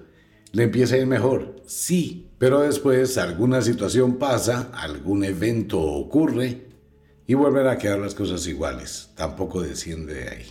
Le 0.53 0.65
empieza 0.65 0.95
a 0.95 0.99
ir 0.99 1.07
mejor, 1.07 1.57
sí, 1.65 2.35
pero 2.37 2.61
después 2.61 3.17
alguna 3.17 3.63
situación 3.63 4.19
pasa, 4.19 4.71
algún 4.75 5.25
evento 5.25 5.81
ocurre 5.81 6.67
y 7.27 7.33
vuelven 7.33 7.67
a 7.67 7.79
quedar 7.79 7.99
las 7.99 8.15
cosas 8.15 8.47
iguales. 8.47 9.09
Tampoco 9.17 9.63
desciende 9.63 10.13
de 10.13 10.29
ahí. 10.29 10.47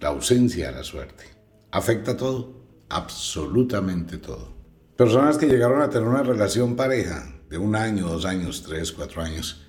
La 0.00 0.08
ausencia 0.08 0.68
de 0.68 0.76
la 0.76 0.82
suerte. 0.82 1.24
¿Afecta 1.70 2.16
todo? 2.16 2.64
absolutamente 2.88 4.16
todo. 4.16 4.48
Personas 4.96 5.36
que 5.36 5.46
llegaron 5.46 5.82
a 5.82 5.90
tener 5.90 6.08
una 6.08 6.22
relación 6.22 6.74
pareja 6.74 7.34
de 7.50 7.58
un 7.58 7.76
año, 7.76 8.08
dos 8.08 8.24
años, 8.24 8.64
tres, 8.66 8.92
cuatro 8.92 9.20
años, 9.20 9.60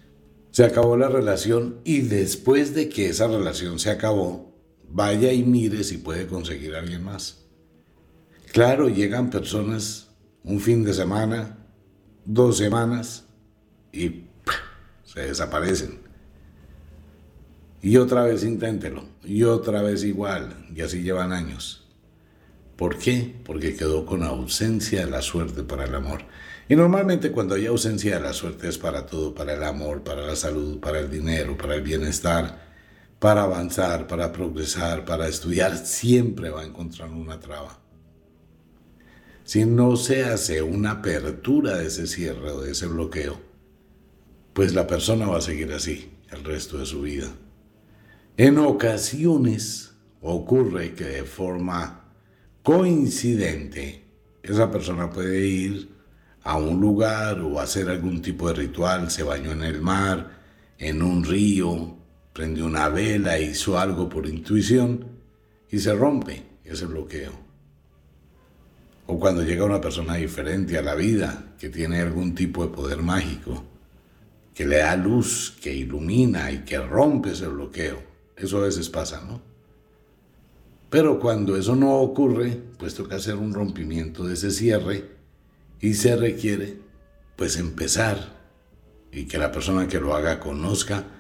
se 0.51 0.63
acabó 0.63 0.95
la 0.95 1.09
relación 1.09 1.81
y 1.83 1.99
después 2.03 2.73
de 2.73 2.87
que 2.87 3.09
esa 3.09 3.27
relación 3.27 3.77
se 3.77 3.89
acabó, 3.89 4.54
vaya 4.95 5.33
y 5.33 5.43
mire 5.43 5.83
si 5.83 5.97
puede 5.97 6.25
conseguir 6.25 6.73
a 6.73 6.79
alguien 6.79 7.03
más. 7.03 7.43
Claro, 8.53 8.87
llegan 8.87 9.29
personas 9.29 10.07
un 10.45 10.61
fin 10.61 10.85
de 10.85 10.93
semana, 10.93 11.57
dos 12.23 12.57
semanas 12.57 13.25
y 13.91 14.23
se 15.03 15.19
desaparecen. 15.19 15.99
Y 17.81 17.97
otra 17.97 18.23
vez 18.23 18.45
inténtelo, 18.45 19.03
y 19.25 19.43
otra 19.43 19.81
vez 19.81 20.05
igual, 20.05 20.65
y 20.73 20.79
así 20.79 21.03
llevan 21.03 21.33
años. 21.33 21.85
¿Por 22.77 22.97
qué? 22.97 23.35
Porque 23.43 23.75
quedó 23.75 24.05
con 24.05 24.23
ausencia 24.23 25.05
de 25.05 25.11
la 25.11 25.21
suerte 25.21 25.63
para 25.63 25.83
el 25.83 25.93
amor. 25.93 26.21
Y 26.69 26.75
normalmente 26.77 27.31
cuando 27.31 27.55
hay 27.55 27.65
ausencia 27.65 28.15
de 28.15 28.21
la 28.21 28.33
suerte 28.33 28.69
es 28.69 28.77
para 28.77 29.05
todo, 29.05 29.35
para 29.35 29.55
el 29.55 29.63
amor, 29.63 30.03
para 30.03 30.25
la 30.25 30.37
salud, 30.37 30.79
para 30.79 30.99
el 30.99 31.11
dinero, 31.11 31.57
para 31.57 31.75
el 31.75 31.81
bienestar, 31.81 32.64
para 33.25 33.41
avanzar, 33.41 34.05
para 34.05 34.31
progresar, 34.31 35.03
para 35.03 35.27
estudiar, 35.27 35.75
siempre 35.77 36.51
va 36.51 36.61
a 36.61 36.65
encontrar 36.65 37.09
una 37.09 37.39
traba. 37.39 37.81
Si 39.43 39.65
no 39.65 39.95
se 39.95 40.25
hace 40.25 40.61
una 40.61 40.91
apertura 40.91 41.77
de 41.77 41.87
ese 41.87 42.05
cierre 42.05 42.51
o 42.51 42.61
de 42.61 42.73
ese 42.73 42.85
bloqueo, 42.85 43.41
pues 44.53 44.75
la 44.75 44.85
persona 44.85 45.25
va 45.25 45.39
a 45.39 45.41
seguir 45.41 45.73
así 45.73 46.11
el 46.29 46.43
resto 46.43 46.77
de 46.77 46.85
su 46.85 47.01
vida. 47.01 47.25
En 48.37 48.59
ocasiones 48.59 49.95
ocurre 50.21 50.93
que 50.93 51.05
de 51.05 51.23
forma 51.23 52.11
coincidente, 52.61 54.05
esa 54.43 54.69
persona 54.69 55.09
puede 55.09 55.47
ir 55.47 55.89
a 56.43 56.57
un 56.57 56.79
lugar 56.79 57.41
o 57.41 57.59
hacer 57.59 57.89
algún 57.89 58.21
tipo 58.21 58.49
de 58.49 58.53
ritual, 58.53 59.09
se 59.09 59.23
bañó 59.23 59.51
en 59.51 59.63
el 59.63 59.81
mar, 59.81 60.29
en 60.77 61.01
un 61.01 61.23
río, 61.23 61.94
prendió 62.35 62.65
una 62.65 62.89
vela, 62.89 63.39
hizo 63.39 63.79
algo 63.79 64.09
por 64.09 64.27
intuición 64.27 65.05
y 65.71 65.79
se 65.79 65.95
rompe 65.95 66.43
ese 66.65 66.85
bloqueo. 66.85 67.31
O 69.07 69.17
cuando 69.17 69.41
llega 69.41 69.63
una 69.63 69.79
persona 69.79 70.15
diferente 70.15 70.77
a 70.77 70.81
la 70.81 70.95
vida, 70.95 71.55
que 71.57 71.69
tiene 71.69 72.01
algún 72.01 72.35
tipo 72.35 72.65
de 72.65 72.75
poder 72.75 73.01
mágico, 73.01 73.63
que 74.53 74.67
le 74.67 74.79
da 74.79 74.97
luz, 74.97 75.55
que 75.61 75.73
ilumina 75.73 76.51
y 76.51 76.65
que 76.65 76.77
rompe 76.77 77.31
ese 77.31 77.47
bloqueo. 77.47 78.03
Eso 78.35 78.57
a 78.57 78.65
veces 78.65 78.89
pasa, 78.89 79.21
¿no? 79.21 79.41
Pero 80.89 81.21
cuando 81.21 81.55
eso 81.55 81.73
no 81.77 81.93
ocurre, 81.99 82.59
pues 82.77 82.95
toca 82.95 83.15
hacer 83.15 83.35
un 83.35 83.53
rompimiento 83.53 84.25
de 84.25 84.33
ese 84.33 84.51
cierre 84.51 85.09
y 85.79 85.93
se 85.93 86.17
requiere 86.17 86.79
pues 87.37 87.55
empezar 87.55 88.35
y 89.09 89.23
que 89.23 89.37
la 89.37 89.53
persona 89.53 89.87
que 89.87 90.01
lo 90.01 90.13
haga 90.13 90.41
conozca 90.41 91.14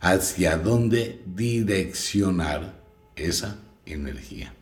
hacia 0.00 0.56
dónde 0.56 1.22
direccionar 1.26 2.82
esa 3.16 3.58
energía. 3.86 4.54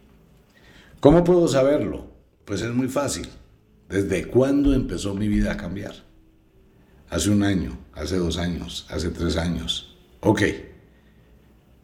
¿Cómo 1.01 1.25
puedo 1.25 1.47
saberlo? 1.49 2.11
Pues 2.45 2.63
es 2.63 2.73
muy 2.73 2.89
fácil. 2.89 3.29
¿Desde 3.89 4.27
cuándo 4.27 4.75
empezó 4.75 5.15
mi 5.15 5.29
vida 5.29 5.53
a 5.53 5.57
cambiar? 5.57 5.95
Hace 7.09 7.31
un 7.31 7.45
año, 7.45 7.79
hace 7.93 8.17
dos 8.17 8.37
años, 8.39 8.87
hace 8.91 9.11
tres 9.11 9.37
años. 9.37 9.97
Ok, 10.21 10.43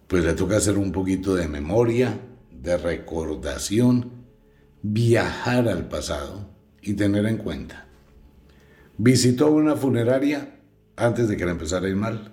pues 0.09 0.25
le 0.25 0.33
toca 0.33 0.57
hacer 0.57 0.79
un 0.79 0.91
poquito 0.91 1.35
de 1.35 1.47
memoria, 1.47 2.19
de 2.51 2.77
recordación, 2.77 4.11
viajar 4.83 5.69
al 5.69 5.89
pasado 5.89 6.51
y 6.83 6.95
tener 6.95 7.27
en 7.27 7.37
cuenta. 7.37 7.87
Visitó 8.99 9.51
una 9.51 9.77
funeraria 9.77 10.59
antes 10.97 11.29
de 11.29 11.37
que 11.37 11.45
le 11.45 11.53
empezara 11.53 11.87
a 11.87 11.91
ir 11.91 11.97
mal. 11.97 12.33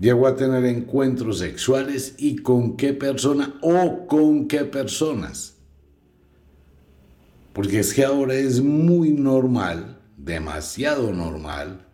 Llegó 0.00 0.26
a 0.26 0.34
tener 0.34 0.64
encuentros 0.64 1.40
sexuales 1.40 2.14
y 2.16 2.36
con 2.36 2.78
qué 2.78 2.94
persona 2.94 3.58
o 3.60 4.06
con 4.06 4.48
qué 4.48 4.64
personas. 4.64 5.58
Porque 7.52 7.80
es 7.80 7.92
que 7.92 8.04
ahora 8.04 8.32
es 8.32 8.62
muy 8.62 9.12
normal, 9.12 10.00
demasiado 10.16 11.12
normal, 11.12 11.86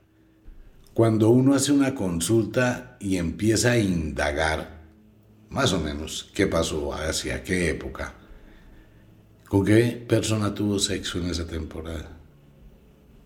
cuando 0.95 1.31
uno 1.31 1.55
hace 1.55 1.73
una 1.73 1.97
consulta 1.97 2.97
y 3.01 3.17
empieza 3.17 3.73
a 3.73 3.79
indagar 3.79 4.83
más 5.51 5.73
o 5.73 5.81
menos 5.81 6.31
qué 6.33 6.47
pasó, 6.47 6.95
hacia 6.95 7.43
qué 7.43 7.71
época, 7.71 8.15
con 9.49 9.65
qué 9.65 10.05
persona 10.09 10.55
tuvo 10.55 10.79
sexo 10.79 11.19
en 11.19 11.27
esa 11.27 11.47
temporada. 11.47 12.17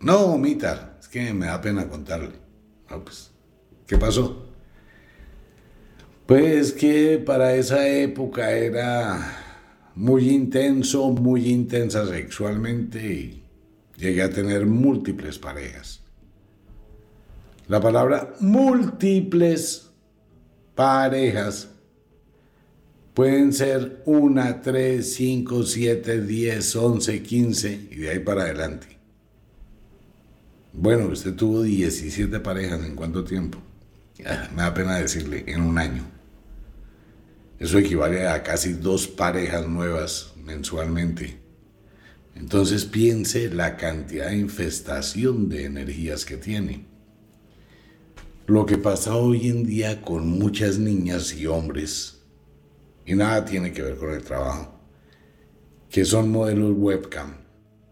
No, 0.01 0.21
omita, 0.21 0.97
es 0.99 1.09
que 1.09 1.35
me 1.35 1.47
da 1.47 1.61
pena 1.61 1.87
contarle. 1.87 2.33
pues, 3.05 3.31
¿qué 3.87 3.99
pasó? 3.99 4.50
Pues 6.31 6.73
que 6.73 7.19
para 7.19 7.57
esa 7.57 7.89
época 7.89 8.53
era 8.53 9.37
muy 9.97 10.31
intenso, 10.31 11.11
muy 11.11 11.49
intensa 11.49 12.07
sexualmente 12.07 13.05
y 13.05 13.43
llegué 13.97 14.23
a 14.23 14.31
tener 14.31 14.65
múltiples 14.65 15.41
parejas. 15.41 16.05
La 17.67 17.81
palabra 17.81 18.33
múltiples 18.39 19.91
parejas 20.77 21.69
Pueden 23.13 23.53
ser 23.53 24.01
una, 24.05 24.63
tres, 24.63 25.15
cinco, 25.15 25.65
siete, 25.65 26.23
diez, 26.23 26.77
once, 26.77 27.25
quince 27.25 27.89
y 27.91 27.97
de 27.97 28.11
ahí 28.11 28.21
para 28.21 28.43
adelante. 28.43 28.87
Bueno, 30.73 31.07
usted 31.07 31.35
tuvo 31.35 31.63
17 31.63 32.39
parejas 32.39 32.85
en 32.85 32.95
cuánto 32.95 33.25
tiempo? 33.25 33.59
Ah, 34.25 34.49
me 34.55 34.63
da 34.63 34.73
pena 34.73 34.95
decirle, 34.95 35.43
en 35.49 35.63
un 35.63 35.77
año. 35.77 36.20
Eso 37.61 37.79
equivale 37.79 38.27
a 38.27 38.43
casi 38.43 38.73
dos 38.73 39.07
parejas 39.07 39.69
nuevas 39.69 40.33
mensualmente. 40.43 41.39
Entonces 42.35 42.87
piense 42.87 43.51
la 43.51 43.77
cantidad 43.77 44.31
de 44.31 44.39
infestación 44.39 45.51
de 45.51 45.67
energías 45.67 46.25
que 46.25 46.39
tiene. 46.39 46.87
Lo 48.47 48.65
que 48.65 48.79
pasa 48.79 49.15
hoy 49.15 49.51
en 49.51 49.65
día 49.67 50.01
con 50.01 50.27
muchas 50.27 50.79
niñas 50.79 51.35
y 51.35 51.47
hombres 51.47 52.23
y 53.05 53.15
nada 53.15 53.45
tiene 53.45 53.73
que 53.73 53.83
ver 53.83 53.97
con 53.97 54.11
el 54.11 54.23
trabajo, 54.23 54.81
que 55.91 56.07
son 56.07 56.31
modelos 56.31 56.73
webcam. 56.75 57.35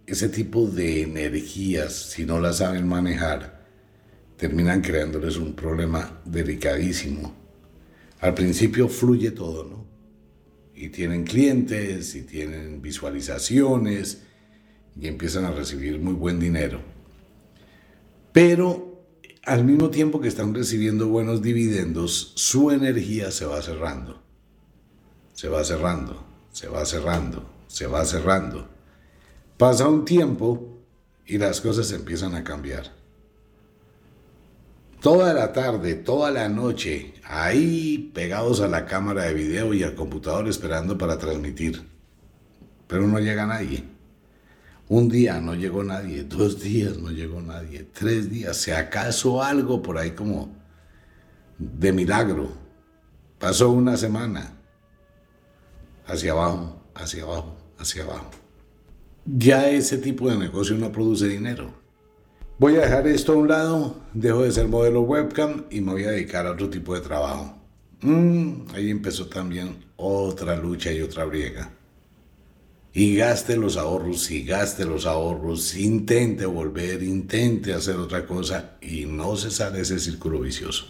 Ese 0.06 0.30
tipo 0.30 0.66
de 0.66 1.02
energías, 1.02 1.92
si 1.92 2.24
no 2.24 2.40
las 2.40 2.56
saben 2.56 2.88
manejar, 2.88 3.66
terminan 4.38 4.80
creándoles 4.80 5.36
un 5.36 5.52
problema 5.52 6.22
delicadísimo. 6.24 7.37
Al 8.20 8.34
principio 8.34 8.88
fluye 8.88 9.30
todo, 9.30 9.64
¿no? 9.64 9.86
Y 10.74 10.88
tienen 10.88 11.24
clientes, 11.24 12.14
y 12.14 12.22
tienen 12.22 12.82
visualizaciones, 12.82 14.22
y 15.00 15.06
empiezan 15.06 15.44
a 15.44 15.50
recibir 15.50 16.00
muy 16.00 16.14
buen 16.14 16.40
dinero. 16.40 16.80
Pero 18.32 19.04
al 19.44 19.64
mismo 19.64 19.90
tiempo 19.90 20.20
que 20.20 20.28
están 20.28 20.54
recibiendo 20.54 21.08
buenos 21.08 21.42
dividendos, 21.42 22.32
su 22.36 22.70
energía 22.70 23.30
se 23.30 23.46
va 23.46 23.62
cerrando. 23.62 24.22
Se 25.32 25.48
va 25.48 25.64
cerrando, 25.64 26.26
se 26.52 26.68
va 26.68 26.84
cerrando, 26.84 27.48
se 27.66 27.86
va 27.86 28.04
cerrando. 28.04 28.68
Pasa 29.56 29.88
un 29.88 30.04
tiempo 30.04 30.78
y 31.26 31.38
las 31.38 31.60
cosas 31.60 31.92
empiezan 31.92 32.34
a 32.34 32.44
cambiar. 32.44 32.97
Toda 35.00 35.32
la 35.32 35.52
tarde, 35.52 35.94
toda 35.94 36.32
la 36.32 36.48
noche, 36.48 37.14
ahí 37.24 38.10
pegados 38.12 38.60
a 38.60 38.66
la 38.66 38.84
cámara 38.84 39.24
de 39.24 39.34
video 39.34 39.72
y 39.72 39.84
al 39.84 39.94
computador 39.94 40.48
esperando 40.48 40.98
para 40.98 41.18
transmitir. 41.18 41.86
Pero 42.88 43.06
no 43.06 43.20
llega 43.20 43.46
nadie. 43.46 43.84
Un 44.88 45.08
día 45.08 45.40
no 45.40 45.54
llegó 45.54 45.84
nadie, 45.84 46.24
dos 46.24 46.60
días 46.60 46.96
no 46.98 47.10
llegó 47.10 47.40
nadie, 47.40 47.84
tres 47.92 48.30
días, 48.30 48.56
si 48.56 48.70
acaso 48.72 49.42
algo 49.42 49.82
por 49.82 49.98
ahí 49.98 50.12
como 50.12 50.50
de 51.58 51.92
milagro. 51.92 52.48
Pasó 53.38 53.70
una 53.70 53.96
semana, 53.96 54.54
hacia 56.06 56.32
abajo, 56.32 56.82
hacia 56.94 57.22
abajo, 57.22 57.56
hacia 57.78 58.02
abajo. 58.02 58.30
Ya 59.26 59.68
ese 59.68 59.98
tipo 59.98 60.28
de 60.28 60.38
negocio 60.38 60.76
no 60.76 60.90
produce 60.90 61.28
dinero. 61.28 61.70
Voy 62.58 62.76
a 62.76 62.80
dejar 62.80 63.06
esto 63.06 63.32
a 63.32 63.36
un 63.36 63.48
lado, 63.48 63.96
dejo 64.12 64.42
de 64.42 64.52
ser 64.52 64.68
modelo 64.68 65.02
webcam 65.02 65.64
y 65.70 65.80
me 65.80 65.92
voy 65.92 66.04
a 66.04 66.10
dedicar 66.10 66.46
a 66.46 66.52
otro 66.52 66.68
tipo 66.68 66.94
de 66.94 67.00
trabajo. 67.00 67.56
Mm, 68.00 68.70
ahí 68.74 68.90
empezó 68.90 69.26
también 69.26 69.84
otra 69.96 70.56
lucha 70.56 70.92
y 70.92 71.00
otra 71.00 71.24
briega 71.24 71.72
y 72.92 73.14
gaste 73.14 73.56
los 73.56 73.76
ahorros 73.76 74.28
y 74.32 74.42
gaste 74.42 74.84
los 74.84 75.06
ahorros, 75.06 75.76
intente 75.76 76.46
volver, 76.46 77.02
intente 77.04 77.72
hacer 77.72 77.94
otra 77.94 78.26
cosa 78.26 78.76
y 78.80 79.04
no 79.04 79.36
se 79.36 79.52
sale 79.52 79.82
ese 79.82 80.00
círculo 80.00 80.40
vicioso. 80.40 80.86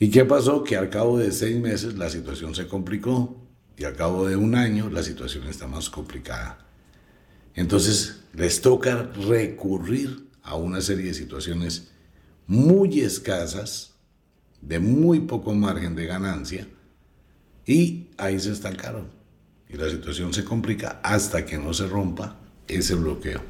¿Y 0.00 0.10
qué 0.10 0.24
pasó? 0.24 0.64
Que 0.64 0.76
al 0.76 0.90
cabo 0.90 1.18
de 1.18 1.30
seis 1.30 1.60
meses 1.60 1.94
la 1.94 2.10
situación 2.10 2.56
se 2.56 2.66
complicó 2.66 3.36
y 3.76 3.84
al 3.84 3.94
cabo 3.94 4.26
de 4.26 4.34
un 4.34 4.56
año 4.56 4.90
la 4.90 5.04
situación 5.04 5.46
está 5.46 5.68
más 5.68 5.90
complicada. 5.90 6.66
Entonces 7.54 8.22
les 8.32 8.60
toca 8.60 9.10
recurrir 9.28 10.29
a 10.42 10.56
una 10.56 10.80
serie 10.80 11.06
de 11.06 11.14
situaciones 11.14 11.88
muy 12.46 13.00
escasas, 13.00 13.94
de 14.60 14.78
muy 14.78 15.20
poco 15.20 15.54
margen 15.54 15.94
de 15.94 16.06
ganancia, 16.06 16.66
y 17.66 18.08
ahí 18.16 18.38
se 18.40 18.52
estancaron 18.52 19.20
y 19.72 19.76
la 19.76 19.88
situación 19.88 20.34
se 20.34 20.44
complica 20.44 21.00
hasta 21.02 21.44
que 21.44 21.56
no 21.56 21.72
se 21.72 21.86
rompa 21.86 22.36
ese 22.66 22.94
bloqueo. 22.96 23.40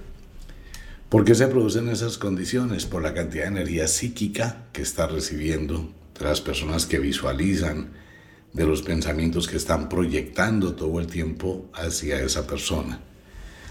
¿Por 1.09 1.25
qué 1.25 1.35
se 1.35 1.47
producen 1.49 1.89
esas 1.89 2.19
condiciones? 2.19 2.87
Por 2.87 3.03
la 3.03 3.15
cantidad 3.15 3.45
de 3.45 3.49
energía 3.49 3.89
psíquica 3.89 4.67
que 4.73 4.83
está 4.83 5.07
recibiendo 5.07 5.93
de 6.19 6.25
las 6.25 6.41
personas 6.41 6.87
que 6.87 6.99
visualizan, 6.99 7.91
de 8.53 8.67
los 8.67 8.83
pensamientos 8.83 9.49
que 9.49 9.57
están 9.57 9.89
proyectando 9.89 10.75
todo 10.75 11.01
el 11.01 11.07
tiempo 11.07 11.71
hacia 11.73 12.21
esa 12.21 12.47
persona. 12.47 13.01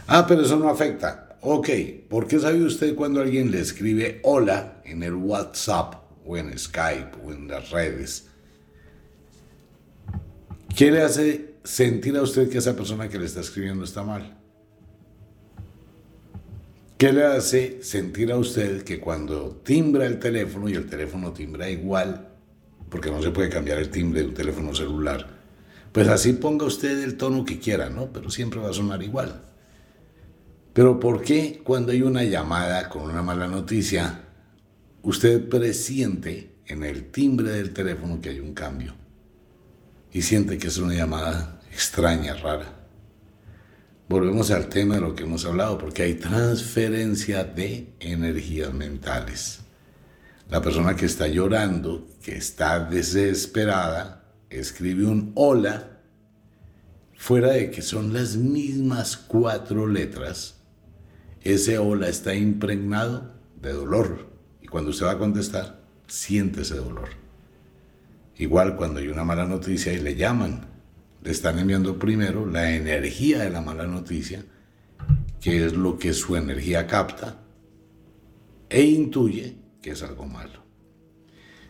Ah, 0.07 0.25
pero 0.27 0.41
eso 0.41 0.57
no 0.57 0.69
afecta. 0.69 1.28
Ok, 1.41 1.69
¿por 2.09 2.27
qué 2.27 2.37
sabe 2.37 2.61
usted 2.61 2.95
cuando 2.95 3.21
alguien 3.21 3.49
le 3.49 3.61
escribe 3.61 4.19
hola 4.23 4.81
en 4.83 5.03
el 5.03 5.13
WhatsApp 5.13 5.95
o 6.25 6.35
en 6.35 6.57
Skype 6.57 7.11
o 7.23 7.31
en 7.31 7.47
las 7.47 7.71
redes? 7.71 8.27
¿Qué 10.75 10.91
le 10.91 11.01
hace 11.01 11.55
sentir 11.63 12.17
a 12.17 12.23
usted 12.23 12.49
que 12.49 12.57
esa 12.57 12.75
persona 12.75 13.07
que 13.07 13.17
le 13.17 13.25
está 13.25 13.39
escribiendo 13.39 13.85
está 13.85 14.03
mal? 14.03 14.37
¿Qué 16.97 17.13
le 17.13 17.23
hace 17.23 17.81
sentir 17.83 18.33
a 18.33 18.37
usted 18.37 18.83
que 18.83 18.99
cuando 18.99 19.61
timbra 19.63 20.05
el 20.05 20.19
teléfono 20.19 20.67
y 20.67 20.73
el 20.73 20.87
teléfono 20.87 21.31
timbra 21.31 21.69
igual, 21.69 22.27
porque 22.89 23.09
no 23.11 23.21
se 23.21 23.31
puede 23.31 23.47
cambiar 23.49 23.77
el 23.77 23.89
timbre 23.89 24.21
de 24.21 24.27
un 24.27 24.33
teléfono 24.33 24.75
celular, 24.75 25.25
pues 25.93 26.09
así 26.09 26.33
ponga 26.33 26.65
usted 26.65 27.01
el 27.01 27.15
tono 27.15 27.45
que 27.45 27.59
quiera, 27.59 27.89
¿no? 27.89 28.11
Pero 28.11 28.29
siempre 28.29 28.59
va 28.59 28.71
a 28.71 28.73
sonar 28.73 29.01
igual. 29.01 29.48
Pero 30.79 30.97
¿por 30.97 31.21
qué 31.21 31.59
cuando 31.61 31.91
hay 31.91 32.03
una 32.03 32.23
llamada 32.23 32.87
con 32.87 33.01
una 33.01 33.21
mala 33.21 33.47
noticia, 33.47 34.21
usted 35.01 35.49
presiente 35.49 36.55
en 36.67 36.85
el 36.85 37.11
timbre 37.11 37.51
del 37.51 37.73
teléfono 37.73 38.21
que 38.21 38.29
hay 38.29 38.39
un 38.39 38.53
cambio? 38.53 38.95
Y 40.13 40.21
siente 40.21 40.57
que 40.57 40.67
es 40.67 40.77
una 40.77 40.93
llamada 40.93 41.59
extraña, 41.69 42.33
rara. 42.35 42.87
Volvemos 44.07 44.51
al 44.51 44.69
tema 44.69 44.95
de 44.95 45.01
lo 45.01 45.15
que 45.15 45.23
hemos 45.23 45.43
hablado, 45.43 45.77
porque 45.77 46.03
hay 46.03 46.13
transferencia 46.13 47.43
de 47.43 47.89
energías 47.99 48.73
mentales. 48.73 49.59
La 50.49 50.61
persona 50.61 50.95
que 50.95 51.07
está 51.07 51.27
llorando, 51.27 52.07
que 52.23 52.37
está 52.37 52.79
desesperada, 52.79 54.23
escribe 54.49 55.07
un 55.07 55.33
hola, 55.35 55.99
fuera 57.17 57.51
de 57.51 57.69
que 57.69 57.81
son 57.81 58.13
las 58.13 58.37
mismas 58.37 59.17
cuatro 59.17 59.85
letras, 59.85 60.55
ese 61.43 61.77
hola 61.77 62.09
está 62.09 62.35
impregnado 62.35 63.33
de 63.61 63.73
dolor. 63.73 64.29
Y 64.61 64.67
cuando 64.67 64.91
usted 64.91 65.05
va 65.05 65.11
a 65.11 65.17
contestar, 65.17 65.81
siente 66.07 66.61
ese 66.61 66.75
dolor. 66.75 67.09
Igual 68.37 68.75
cuando 68.75 68.99
hay 68.99 69.07
una 69.09 69.23
mala 69.23 69.45
noticia 69.45 69.93
y 69.93 69.99
le 69.99 70.15
llaman, 70.15 70.67
le 71.21 71.31
están 71.31 71.59
enviando 71.59 71.99
primero 71.99 72.45
la 72.45 72.71
energía 72.71 73.39
de 73.39 73.49
la 73.49 73.61
mala 73.61 73.85
noticia, 73.85 74.45
que 75.41 75.65
es 75.65 75.73
lo 75.73 75.97
que 75.97 76.13
su 76.13 76.35
energía 76.35 76.87
capta, 76.87 77.39
e 78.69 78.83
intuye 78.83 79.57
que 79.81 79.91
es 79.91 80.03
algo 80.03 80.25
malo. 80.25 80.63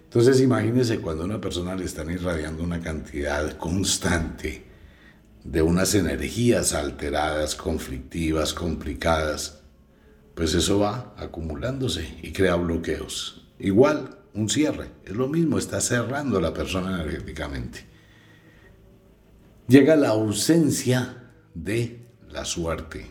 Entonces 0.04 0.42
imagínense 0.42 1.00
cuando 1.00 1.24
a 1.24 1.26
una 1.28 1.42
persona 1.42 1.76
le 1.76 1.86
están 1.86 2.10
irradiando 2.10 2.64
una 2.64 2.80
cantidad 2.80 3.58
constante 3.58 4.64
de 5.44 5.62
unas 5.62 5.96
energías 5.96 6.74
alteradas, 6.74 7.56
conflictivas, 7.56 8.54
complicadas, 8.54 9.59
pues 10.40 10.56
eso 10.56 10.80
va 10.80 11.14
acumulándose 11.18 12.18
y 12.24 12.32
crea 12.32 12.56
bloqueos. 12.56 13.48
Igual, 13.60 14.18
un 14.34 14.50
cierre, 14.50 14.90
es 15.06 15.16
lo 15.16 15.28
mismo, 15.28 15.60
está 15.60 15.82
cerrando 15.82 16.40
la 16.42 16.54
persona 16.54 17.02
energéticamente 17.02 17.90
llega 19.70 19.96
la 19.96 20.10
ausencia 20.10 21.32
de 21.54 22.08
la 22.28 22.44
suerte. 22.44 23.06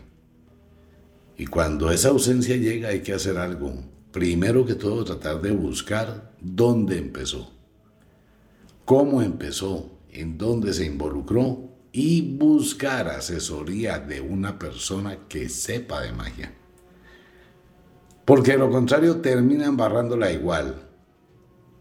Y 1.36 1.46
cuando 1.46 1.90
esa 1.92 2.08
ausencia 2.08 2.56
llega 2.56 2.88
hay 2.88 3.00
que 3.00 3.14
hacer 3.14 3.38
algo. 3.38 3.72
Primero 4.10 4.66
que 4.66 4.74
todo 4.74 5.04
tratar 5.04 5.40
de 5.40 5.52
buscar 5.52 6.34
dónde 6.40 6.98
empezó, 6.98 7.52
cómo 8.84 9.22
empezó, 9.22 9.98
en 10.10 10.36
dónde 10.36 10.72
se 10.72 10.86
involucró 10.86 11.70
y 11.92 12.36
buscar 12.36 13.08
asesoría 13.08 14.00
de 14.00 14.20
una 14.20 14.58
persona 14.58 15.28
que 15.28 15.48
sepa 15.48 16.02
de 16.02 16.12
magia. 16.12 16.57
Porque 18.28 18.52
de 18.52 18.58
lo 18.58 18.70
contrario 18.70 19.22
termina 19.22 19.64
embarrándola 19.64 20.30
igual. 20.30 20.82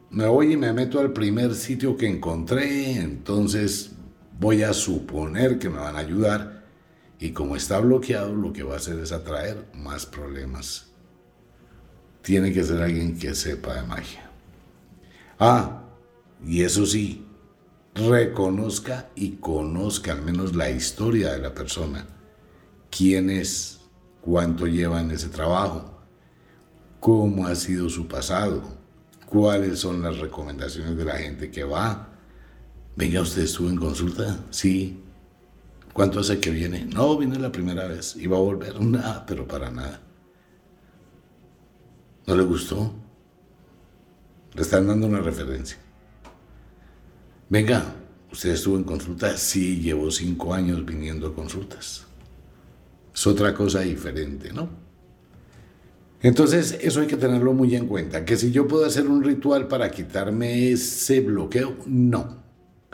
Me 0.10 0.28
voy 0.28 0.54
y 0.54 0.56
me 0.56 0.72
meto 0.72 1.02
al 1.02 1.12
primer 1.12 1.54
sitio 1.54 1.98
que 1.98 2.08
encontré, 2.08 2.94
entonces 2.94 3.92
voy 4.40 4.64
a 4.64 4.72
suponer 4.72 5.60
que 5.60 5.70
me 5.70 5.80
van 5.80 5.98
a 5.98 6.00
ayudar 6.00 6.64
y 7.20 7.32
como 7.32 7.58
está 7.58 7.80
bloqueado 7.80 8.34
lo 8.34 8.54
que 8.54 8.64
va 8.64 8.76
a 8.76 8.78
hacer 8.78 8.98
es 9.00 9.12
atraer 9.12 9.68
más 9.74 10.06
problemas. 10.06 10.94
Tiene 12.22 12.54
que 12.54 12.64
ser 12.64 12.82
alguien 12.82 13.20
que 13.20 13.36
sepa 13.36 13.74
de 13.74 13.84
magia. 13.86 14.32
Ah, 15.40 15.84
y 16.46 16.62
eso 16.62 16.86
sí, 16.86 17.26
reconozca 17.94 19.10
y 19.16 19.32
conozca 19.32 20.14
al 20.14 20.22
menos 20.22 20.56
la 20.56 20.70
historia 20.70 21.34
de 21.34 21.40
la 21.40 21.54
persona. 21.54 22.08
¿Quién 22.90 23.30
es? 23.30 23.82
¿Cuánto 24.22 24.66
lleva 24.66 25.02
en 25.02 25.12
ese 25.12 25.28
trabajo? 25.28 25.97
¿Cómo 27.00 27.48
ha 27.48 27.56
sido 27.56 27.90
su 27.90 28.08
pasado? 28.08 28.64
¿Cuáles 29.26 29.80
son 29.80 30.02
las 30.02 30.18
recomendaciones 30.18 30.96
de 30.98 31.06
la 31.06 31.18
gente 31.18 31.52
que 31.52 31.64
va? 31.64 32.10
Venga, 32.96 33.22
¿usted 33.22 33.44
estuvo 33.44 33.70
en 33.70 33.76
consulta? 33.76 34.40
Sí. 34.50 35.04
¿Cuánto 35.94 36.20
hace 36.20 36.40
que 36.40 36.50
viene? 36.50 36.86
No, 36.86 37.18
vine 37.18 37.38
la 37.38 37.52
primera 37.52 37.88
vez. 37.88 38.16
Iba 38.16 38.38
a 38.38 38.42
volver. 38.42 38.82
Nada, 38.82 39.26
pero 39.26 39.48
para 39.48 39.70
nada. 39.70 40.02
¿No 42.26 42.36
le 42.36 42.44
gustó? 42.44 42.94
Le 44.54 44.62
están 44.62 44.88
dando 44.88 45.08
una 45.08 45.20
referencia. 45.20 45.78
Venga, 47.50 47.96
¿usted 48.32 48.50
estuvo 48.50 48.76
en 48.78 48.84
consulta? 48.84 49.38
Sí, 49.38 49.80
llevo 49.80 50.12
cinco 50.12 50.54
años 50.54 50.84
viniendo 50.86 51.28
a 51.28 51.36
consultas. 51.36 52.06
Es 53.14 53.28
otra 53.28 53.54
cosa 53.54 53.82
diferente, 53.82 54.52
¿no? 54.52 54.87
Entonces, 56.22 56.80
eso 56.82 57.02
hay 57.02 57.08
que 57.08 57.18
tenerlo 57.18 57.54
muy 57.54 57.76
en 57.76 57.88
cuenta, 57.88 58.26
que 58.26 58.38
si 58.38 58.52
yo 58.52 58.68
puedo 58.68 58.86
hacer 58.86 59.08
un 59.08 59.24
ritual 59.24 59.68
para 59.68 59.92
quitarme 59.92 60.72
ese 60.72 61.20
bloqueo, 61.20 61.76
no. 61.86 62.44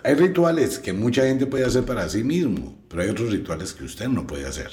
Hay 0.03 0.15
rituales 0.15 0.79
que 0.79 0.91
mucha 0.91 1.25
gente 1.25 1.45
puede 1.45 1.63
hacer 1.63 1.85
para 1.85 2.09
sí 2.09 2.23
mismo, 2.25 2.77
pero 2.89 3.03
hay 3.03 3.09
otros 3.09 3.31
rituales 3.31 3.73
que 3.73 3.85
usted 3.85 4.09
no 4.09 4.27
puede 4.27 4.45
hacer. 4.45 4.71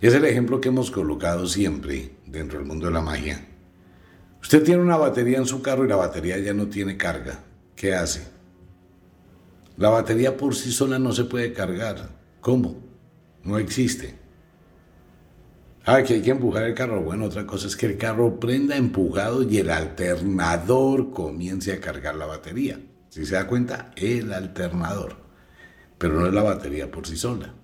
Es 0.00 0.14
el 0.14 0.24
ejemplo 0.24 0.60
que 0.60 0.68
hemos 0.68 0.90
colocado 0.90 1.46
siempre 1.46 2.16
dentro 2.26 2.58
del 2.58 2.66
mundo 2.66 2.86
de 2.86 2.92
la 2.92 3.02
magia. 3.02 3.46
Usted 4.40 4.62
tiene 4.62 4.82
una 4.82 4.96
batería 4.96 5.38
en 5.38 5.46
su 5.46 5.60
carro 5.60 5.84
y 5.84 5.88
la 5.88 5.96
batería 5.96 6.38
ya 6.38 6.54
no 6.54 6.68
tiene 6.68 6.96
carga. 6.96 7.44
¿Qué 7.76 7.94
hace? 7.94 8.26
La 9.76 9.90
batería 9.90 10.36
por 10.36 10.54
sí 10.54 10.72
sola 10.72 10.98
no 10.98 11.12
se 11.12 11.24
puede 11.24 11.52
cargar. 11.52 12.10
¿Cómo? 12.40 12.82
No 13.42 13.58
existe. 13.58 14.23
Ah, 15.86 16.02
que 16.02 16.14
hay 16.14 16.22
que 16.22 16.30
empujar 16.30 16.64
el 16.64 16.74
carro. 16.74 17.02
Bueno, 17.02 17.26
otra 17.26 17.46
cosa 17.46 17.66
es 17.66 17.76
que 17.76 17.86
el 17.86 17.98
carro 17.98 18.40
prenda 18.40 18.76
empujado 18.76 19.42
y 19.42 19.58
el 19.58 19.68
alternador 19.68 21.10
comience 21.10 21.74
a 21.74 21.80
cargar 21.80 22.14
la 22.14 22.24
batería. 22.24 22.80
Si 23.10 23.26
se 23.26 23.34
da 23.34 23.46
cuenta, 23.46 23.90
el 23.96 24.32
alternador. 24.32 25.16
Pero 25.98 26.20
no 26.20 26.26
es 26.26 26.32
la 26.32 26.42
batería 26.42 26.90
por 26.90 27.06
sí 27.06 27.16
sola. 27.16 27.54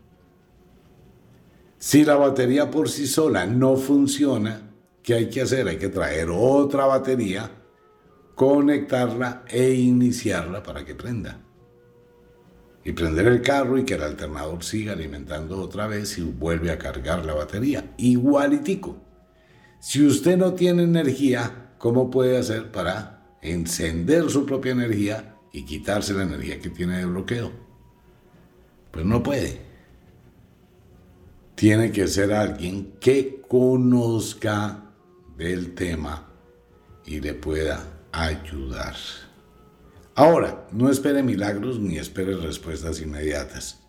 Si 1.78 2.04
la 2.04 2.16
batería 2.16 2.70
por 2.70 2.90
sí 2.90 3.06
sola 3.06 3.46
no 3.46 3.76
funciona, 3.76 4.70
¿qué 5.02 5.14
hay 5.14 5.30
que 5.30 5.40
hacer? 5.40 5.66
Hay 5.66 5.78
que 5.78 5.88
traer 5.88 6.28
otra 6.30 6.84
batería, 6.84 7.50
conectarla 8.34 9.44
e 9.48 9.72
iniciarla 9.72 10.62
para 10.62 10.84
que 10.84 10.94
prenda 10.94 11.40
y 12.90 12.92
prender 12.92 13.28
el 13.28 13.40
carro 13.40 13.78
y 13.78 13.84
que 13.84 13.94
el 13.94 14.02
alternador 14.02 14.64
siga 14.64 14.94
alimentando 14.94 15.60
otra 15.62 15.86
vez 15.86 16.18
y 16.18 16.22
vuelve 16.22 16.72
a 16.72 16.78
cargar 16.78 17.24
la 17.24 17.34
batería. 17.34 17.94
Igualitico. 17.98 18.96
Si 19.78 20.04
usted 20.04 20.36
no 20.36 20.54
tiene 20.54 20.82
energía, 20.82 21.74
¿cómo 21.78 22.10
puede 22.10 22.36
hacer 22.36 22.72
para 22.72 23.36
encender 23.42 24.28
su 24.28 24.44
propia 24.44 24.72
energía 24.72 25.36
y 25.52 25.64
quitarse 25.66 26.14
la 26.14 26.24
energía 26.24 26.58
que 26.58 26.68
tiene 26.68 26.98
de 26.98 27.04
bloqueo? 27.04 27.52
Pues 28.90 29.06
no 29.06 29.22
puede. 29.22 29.60
Tiene 31.54 31.92
que 31.92 32.08
ser 32.08 32.32
alguien 32.32 32.94
que 32.98 33.40
conozca 33.46 34.82
del 35.36 35.76
tema 35.76 36.28
y 37.06 37.20
le 37.20 37.34
pueda 37.34 37.86
ayudar. 38.10 38.96
Ahora, 40.14 40.66
no 40.72 40.90
espere 40.90 41.22
milagros 41.22 41.78
ni 41.78 41.96
espere 41.96 42.36
respuestas 42.36 43.00
inmediatas. 43.00 43.80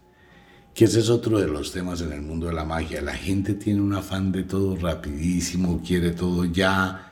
Que 0.73 0.85
ese 0.85 0.99
es 0.99 1.09
otro 1.09 1.39
de 1.39 1.47
los 1.47 1.73
temas 1.73 2.01
en 2.01 2.13
el 2.13 2.21
mundo 2.21 2.47
de 2.47 2.53
la 2.53 2.63
magia. 2.63 3.01
La 3.01 3.15
gente 3.15 3.53
tiene 3.55 3.81
un 3.81 3.93
afán 3.93 4.31
de 4.31 4.43
todo 4.43 4.77
rapidísimo, 4.77 5.81
quiere 5.85 6.11
todo 6.11 6.45
ya, 6.45 7.11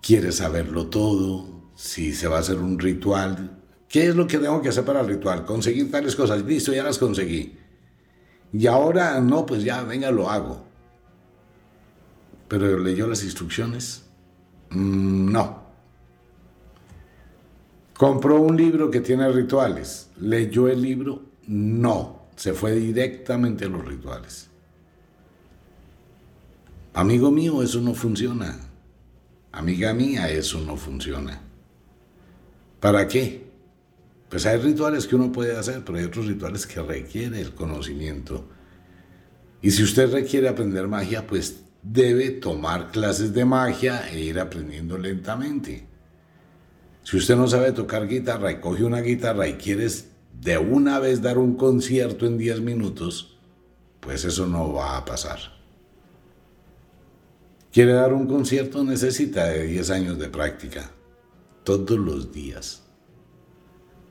quiere 0.00 0.32
saberlo 0.32 0.86
todo, 0.86 1.70
si 1.74 2.14
se 2.14 2.28
va 2.28 2.38
a 2.38 2.40
hacer 2.40 2.58
un 2.58 2.78
ritual. 2.78 3.62
¿Qué 3.88 4.08
es 4.08 4.16
lo 4.16 4.26
que 4.26 4.38
tengo 4.38 4.62
que 4.62 4.70
hacer 4.70 4.84
para 4.84 5.00
el 5.00 5.08
ritual? 5.08 5.44
Conseguir 5.44 5.90
tales 5.90 6.16
cosas. 6.16 6.42
Listo, 6.42 6.72
ya 6.72 6.82
las 6.82 6.98
conseguí. 6.98 7.58
Y 8.52 8.66
ahora 8.66 9.20
no, 9.20 9.44
pues 9.44 9.62
ya, 9.62 9.82
venga, 9.82 10.10
lo 10.10 10.30
hago. 10.30 10.64
Pero 12.48 12.78
leyó 12.78 13.06
las 13.06 13.22
instrucciones. 13.22 14.04
Mm, 14.70 15.30
no. 15.30 15.65
Compró 17.96 18.40
un 18.40 18.56
libro 18.56 18.90
que 18.90 19.00
tiene 19.00 19.30
rituales. 19.30 20.10
¿Leyó 20.20 20.68
el 20.68 20.82
libro? 20.82 21.22
No. 21.46 22.26
Se 22.36 22.52
fue 22.52 22.72
directamente 22.74 23.64
a 23.64 23.68
los 23.68 23.84
rituales. 23.84 24.48
Amigo 26.92 27.30
mío, 27.30 27.62
eso 27.62 27.80
no 27.80 27.94
funciona. 27.94 28.58
Amiga 29.52 29.94
mía, 29.94 30.28
eso 30.28 30.60
no 30.60 30.76
funciona. 30.76 31.40
¿Para 32.80 33.08
qué? 33.08 33.46
Pues 34.28 34.44
hay 34.44 34.58
rituales 34.58 35.06
que 35.06 35.16
uno 35.16 35.32
puede 35.32 35.56
hacer, 35.56 35.82
pero 35.84 35.96
hay 35.98 36.04
otros 36.04 36.26
rituales 36.26 36.66
que 36.66 36.82
requiere 36.82 37.40
el 37.40 37.54
conocimiento. 37.54 38.46
Y 39.62 39.70
si 39.70 39.82
usted 39.82 40.12
requiere 40.12 40.48
aprender 40.48 40.86
magia, 40.88 41.26
pues 41.26 41.62
debe 41.82 42.30
tomar 42.30 42.90
clases 42.90 43.32
de 43.32 43.46
magia 43.46 44.06
e 44.10 44.20
ir 44.20 44.38
aprendiendo 44.38 44.98
lentamente. 44.98 45.95
Si 47.06 47.16
usted 47.16 47.36
no 47.36 47.46
sabe 47.46 47.70
tocar 47.70 48.08
guitarra 48.08 48.50
y 48.50 48.56
coge 48.56 48.82
una 48.82 49.00
guitarra 49.00 49.46
y 49.46 49.52
quieres 49.54 50.08
de 50.40 50.58
una 50.58 50.98
vez 50.98 51.22
dar 51.22 51.38
un 51.38 51.54
concierto 51.54 52.26
en 52.26 52.36
10 52.36 52.62
minutos, 52.62 53.38
pues 54.00 54.24
eso 54.24 54.48
no 54.48 54.72
va 54.72 54.96
a 54.96 55.04
pasar. 55.04 55.38
Quiere 57.72 57.92
dar 57.92 58.12
un 58.12 58.26
concierto, 58.26 58.82
necesita 58.82 59.44
de 59.44 59.68
10 59.68 59.90
años 59.90 60.18
de 60.18 60.28
práctica, 60.28 60.90
todos 61.62 61.96
los 61.96 62.32
días. 62.32 62.82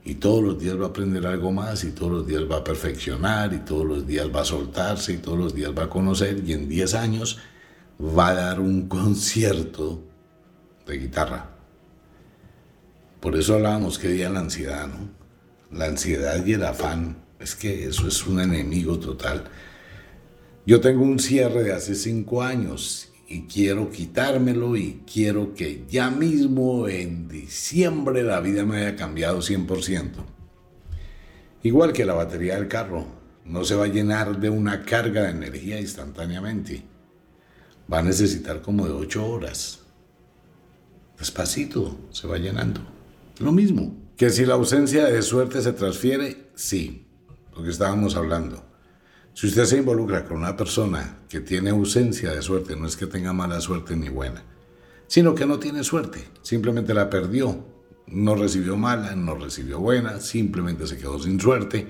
Y 0.05 0.15
todos 0.15 0.41
los 0.41 0.57
días 0.57 0.79
va 0.79 0.85
a 0.85 0.89
aprender 0.89 1.27
algo 1.27 1.51
más 1.51 1.83
y 1.83 1.91
todos 1.91 2.13
los 2.13 2.25
días 2.25 2.43
va 2.49 2.59
a 2.59 2.63
perfeccionar 2.63 3.51
y 3.51 3.57
todos 3.57 3.85
los 3.85 4.07
días 4.07 4.33
va 4.33 4.39
a 4.39 4.45
soltarse 4.45 5.11
y 5.11 5.17
todos 5.17 5.37
los 5.37 5.53
días 5.53 5.73
va 5.77 5.83
a 5.83 5.89
conocer 5.89 6.41
y 6.47 6.53
en 6.53 6.69
10 6.69 6.93
años 6.93 7.39
va 7.99 8.29
a 8.29 8.35
dar 8.35 8.61
un 8.61 8.87
concierto 8.87 10.01
de 10.87 10.97
guitarra. 10.97 11.54
Por 13.19 13.35
eso 13.35 13.55
hablábamos 13.55 13.97
que 13.97 14.09
día 14.09 14.29
la 14.29 14.39
ansiedad, 14.39 14.87
¿no? 14.87 15.09
La 15.71 15.85
ansiedad 15.85 16.45
y 16.45 16.53
el 16.53 16.63
afán, 16.63 17.17
es 17.39 17.55
que 17.55 17.85
eso 17.85 18.07
es 18.07 18.25
un 18.25 18.39
enemigo 18.39 18.99
total. 18.99 19.45
Yo 20.65 20.81
tengo 20.81 21.03
un 21.03 21.19
cierre 21.19 21.63
de 21.63 21.73
hace 21.73 21.95
cinco 21.95 22.41
años 22.41 23.11
y 23.27 23.43
quiero 23.43 23.89
quitármelo 23.91 24.75
y 24.75 25.03
quiero 25.11 25.53
que 25.53 25.85
ya 25.89 26.09
mismo 26.09 26.87
en 26.87 27.27
diciembre 27.27 28.23
la 28.23 28.39
vida 28.39 28.65
me 28.65 28.77
haya 28.77 28.95
cambiado 28.95 29.39
100%. 29.39 30.11
Igual 31.63 31.93
que 31.93 32.05
la 32.05 32.13
batería 32.13 32.55
del 32.55 32.67
carro, 32.67 33.05
no 33.43 33.63
se 33.63 33.75
va 33.75 33.85
a 33.85 33.89
llenar 33.89 34.39
de 34.39 34.49
una 34.49 34.83
carga 34.85 35.23
de 35.23 35.31
energía 35.31 35.79
instantáneamente. 35.79 36.83
Va 37.91 37.99
a 37.99 38.03
necesitar 38.03 38.61
como 38.61 38.85
de 38.87 38.93
ocho 38.93 39.25
horas. 39.27 39.81
Despacito 41.19 41.97
se 42.11 42.27
va 42.27 42.37
llenando. 42.37 42.94
Lo 43.39 43.51
mismo. 43.51 43.95
Que 44.17 44.29
si 44.29 44.45
la 44.45 44.53
ausencia 44.53 45.05
de 45.05 45.21
suerte 45.21 45.61
se 45.61 45.73
transfiere, 45.73 46.51
sí, 46.55 47.07
lo 47.55 47.63
que 47.63 47.69
estábamos 47.69 48.15
hablando. 48.15 48.63
Si 49.33 49.47
usted 49.47 49.65
se 49.65 49.77
involucra 49.77 50.23
con 50.23 50.37
una 50.37 50.55
persona 50.55 51.19
que 51.27 51.41
tiene 51.41 51.71
ausencia 51.71 52.31
de 52.31 52.41
suerte, 52.41 52.77
no 52.77 52.87
es 52.87 52.95
que 52.95 53.07
tenga 53.07 53.33
mala 53.33 53.59
suerte 53.59 53.95
ni 53.95 54.07
buena, 54.07 54.45
sino 55.07 55.35
que 55.35 55.45
no 55.45 55.59
tiene 55.59 55.83
suerte, 55.83 56.23
simplemente 56.41 56.93
la 56.93 57.09
perdió, 57.09 57.65
no 58.07 58.35
recibió 58.35 58.77
mala, 58.77 59.13
no 59.15 59.35
recibió 59.35 59.79
buena, 59.79 60.21
simplemente 60.21 60.87
se 60.87 60.97
quedó 60.97 61.19
sin 61.19 61.39
suerte, 61.39 61.85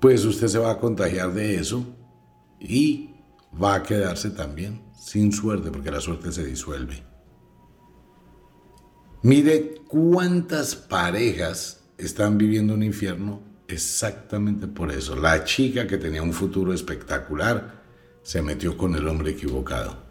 pues 0.00 0.24
usted 0.24 0.46
se 0.46 0.58
va 0.58 0.70
a 0.70 0.78
contagiar 0.78 1.32
de 1.32 1.56
eso 1.56 1.84
y 2.60 3.16
va 3.60 3.74
a 3.74 3.82
quedarse 3.82 4.30
también 4.30 4.82
sin 4.96 5.32
suerte, 5.32 5.72
porque 5.72 5.90
la 5.90 6.00
suerte 6.00 6.30
se 6.30 6.44
disuelve. 6.44 7.02
Mire 9.24 9.76
cuántas 9.86 10.74
parejas 10.74 11.84
están 11.96 12.38
viviendo 12.38 12.74
un 12.74 12.82
infierno 12.82 13.40
exactamente 13.68 14.66
por 14.66 14.90
eso. 14.90 15.14
La 15.14 15.44
chica 15.44 15.86
que 15.86 15.96
tenía 15.96 16.24
un 16.24 16.32
futuro 16.32 16.72
espectacular 16.72 17.84
se 18.24 18.42
metió 18.42 18.76
con 18.76 18.96
el 18.96 19.06
hombre 19.06 19.30
equivocado. 19.30 20.02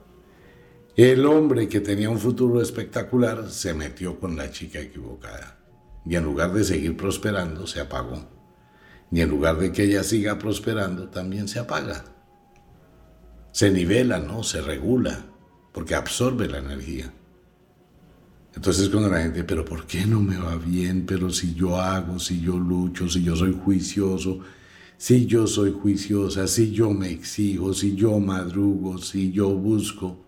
El 0.96 1.26
hombre 1.26 1.68
que 1.68 1.82
tenía 1.82 2.10
un 2.10 2.20
futuro 2.20 2.62
espectacular 2.62 3.50
se 3.50 3.74
metió 3.74 4.18
con 4.18 4.38
la 4.38 4.50
chica 4.50 4.80
equivocada. 4.80 5.60
Y 6.06 6.16
en 6.16 6.24
lugar 6.24 6.54
de 6.54 6.64
seguir 6.64 6.96
prosperando, 6.96 7.68
se 7.68 7.82
apagó. 7.82 8.30
Y 9.12 9.20
en 9.20 9.30
lugar 9.30 9.58
de 9.58 9.74
que 9.74 9.84
ella 9.84 10.04
siga 10.06 10.40
prosperando, 10.40 11.10
también 11.10 11.50
se 11.50 11.60
apaga. 11.60 12.06
Se 13.52 13.72
nivela, 13.72 14.20
¿no? 14.20 14.44
Se 14.44 14.62
regula, 14.62 15.26
porque 15.74 15.96
absorbe 15.96 16.48
la 16.48 16.60
energía. 16.60 17.14
Entonces 18.56 18.90
cuando 18.90 19.10
la 19.10 19.22
gente, 19.22 19.44
pero 19.44 19.64
¿por 19.64 19.86
qué 19.86 20.06
no 20.06 20.20
me 20.20 20.38
va 20.38 20.56
bien? 20.56 21.06
Pero 21.06 21.30
si 21.30 21.54
yo 21.54 21.80
hago, 21.80 22.20
si 22.20 22.42
yo 22.42 22.58
lucho, 22.58 23.08
si 23.08 23.24
yo 23.24 23.36
soy 23.36 23.58
juicioso, 23.64 24.40
si 24.98 25.26
yo 25.26 25.48
soy 25.48 25.72
juiciosa, 25.72 26.48
si 26.48 26.72
yo 26.72 26.92
me 26.92 27.10
exijo, 27.10 27.74
si 27.74 27.96
yo 27.96 28.20
madrugo, 28.20 28.98
si 28.98 29.32
yo 29.32 29.50
busco, 29.50 30.24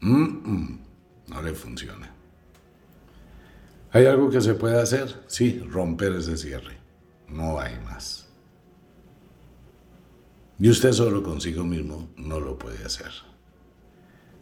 no 0.00 1.42
le 1.42 1.52
funciona. 1.54 2.14
¿Hay 3.92 4.06
algo 4.06 4.30
que 4.30 4.40
se 4.40 4.54
puede 4.54 4.80
hacer? 4.80 5.24
Sí, 5.26 5.58
romper 5.68 6.12
ese 6.12 6.36
cierre. 6.36 6.78
No 7.28 7.58
hay 7.58 7.74
más. 7.84 8.28
Y 10.60 10.70
usted 10.70 10.92
solo 10.92 11.22
consigo 11.22 11.64
mismo 11.64 12.10
no 12.16 12.38
lo 12.38 12.56
puede 12.56 12.84
hacer. 12.84 13.10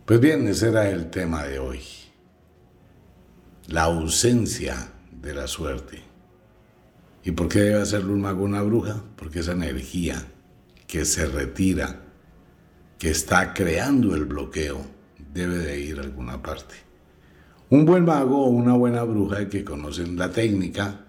Pues 0.04 0.20
bien, 0.20 0.46
ese 0.46 0.68
era 0.68 0.90
el 0.90 1.10
tema 1.10 1.44
de 1.44 1.58
hoy 1.58 1.80
la 3.68 3.82
ausencia 3.82 4.92
de 5.12 5.34
la 5.34 5.46
suerte. 5.46 6.02
¿Y 7.22 7.32
por 7.32 7.48
qué 7.48 7.60
debe 7.60 7.82
hacerlo 7.82 8.14
un 8.14 8.22
mago 8.22 8.44
una 8.44 8.62
bruja? 8.62 9.04
Porque 9.14 9.40
esa 9.40 9.52
energía 9.52 10.26
que 10.86 11.04
se 11.04 11.26
retira, 11.26 12.00
que 12.98 13.10
está 13.10 13.52
creando 13.52 14.14
el 14.14 14.24
bloqueo, 14.24 14.80
debe 15.34 15.58
de 15.58 15.80
ir 15.80 15.98
a 15.98 16.02
alguna 16.02 16.40
parte. 16.40 16.76
Un 17.68 17.84
buen 17.84 18.06
mago 18.06 18.46
o 18.46 18.48
una 18.48 18.72
buena 18.72 19.02
bruja 19.02 19.50
que 19.50 19.64
conocen 19.64 20.16
la 20.16 20.30
técnica, 20.30 21.04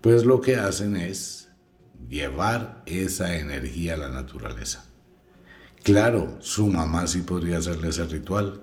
pues 0.00 0.24
lo 0.24 0.40
que 0.40 0.56
hacen 0.56 0.96
es 0.96 1.50
llevar 2.08 2.82
esa 2.86 3.36
energía 3.36 3.94
a 3.94 3.98
la 3.98 4.08
naturaleza. 4.08 4.86
Claro, 5.82 6.38
su 6.40 6.68
mamá 6.68 7.06
sí 7.06 7.20
podría 7.20 7.58
hacerle 7.58 7.90
ese 7.90 8.06
ritual, 8.06 8.62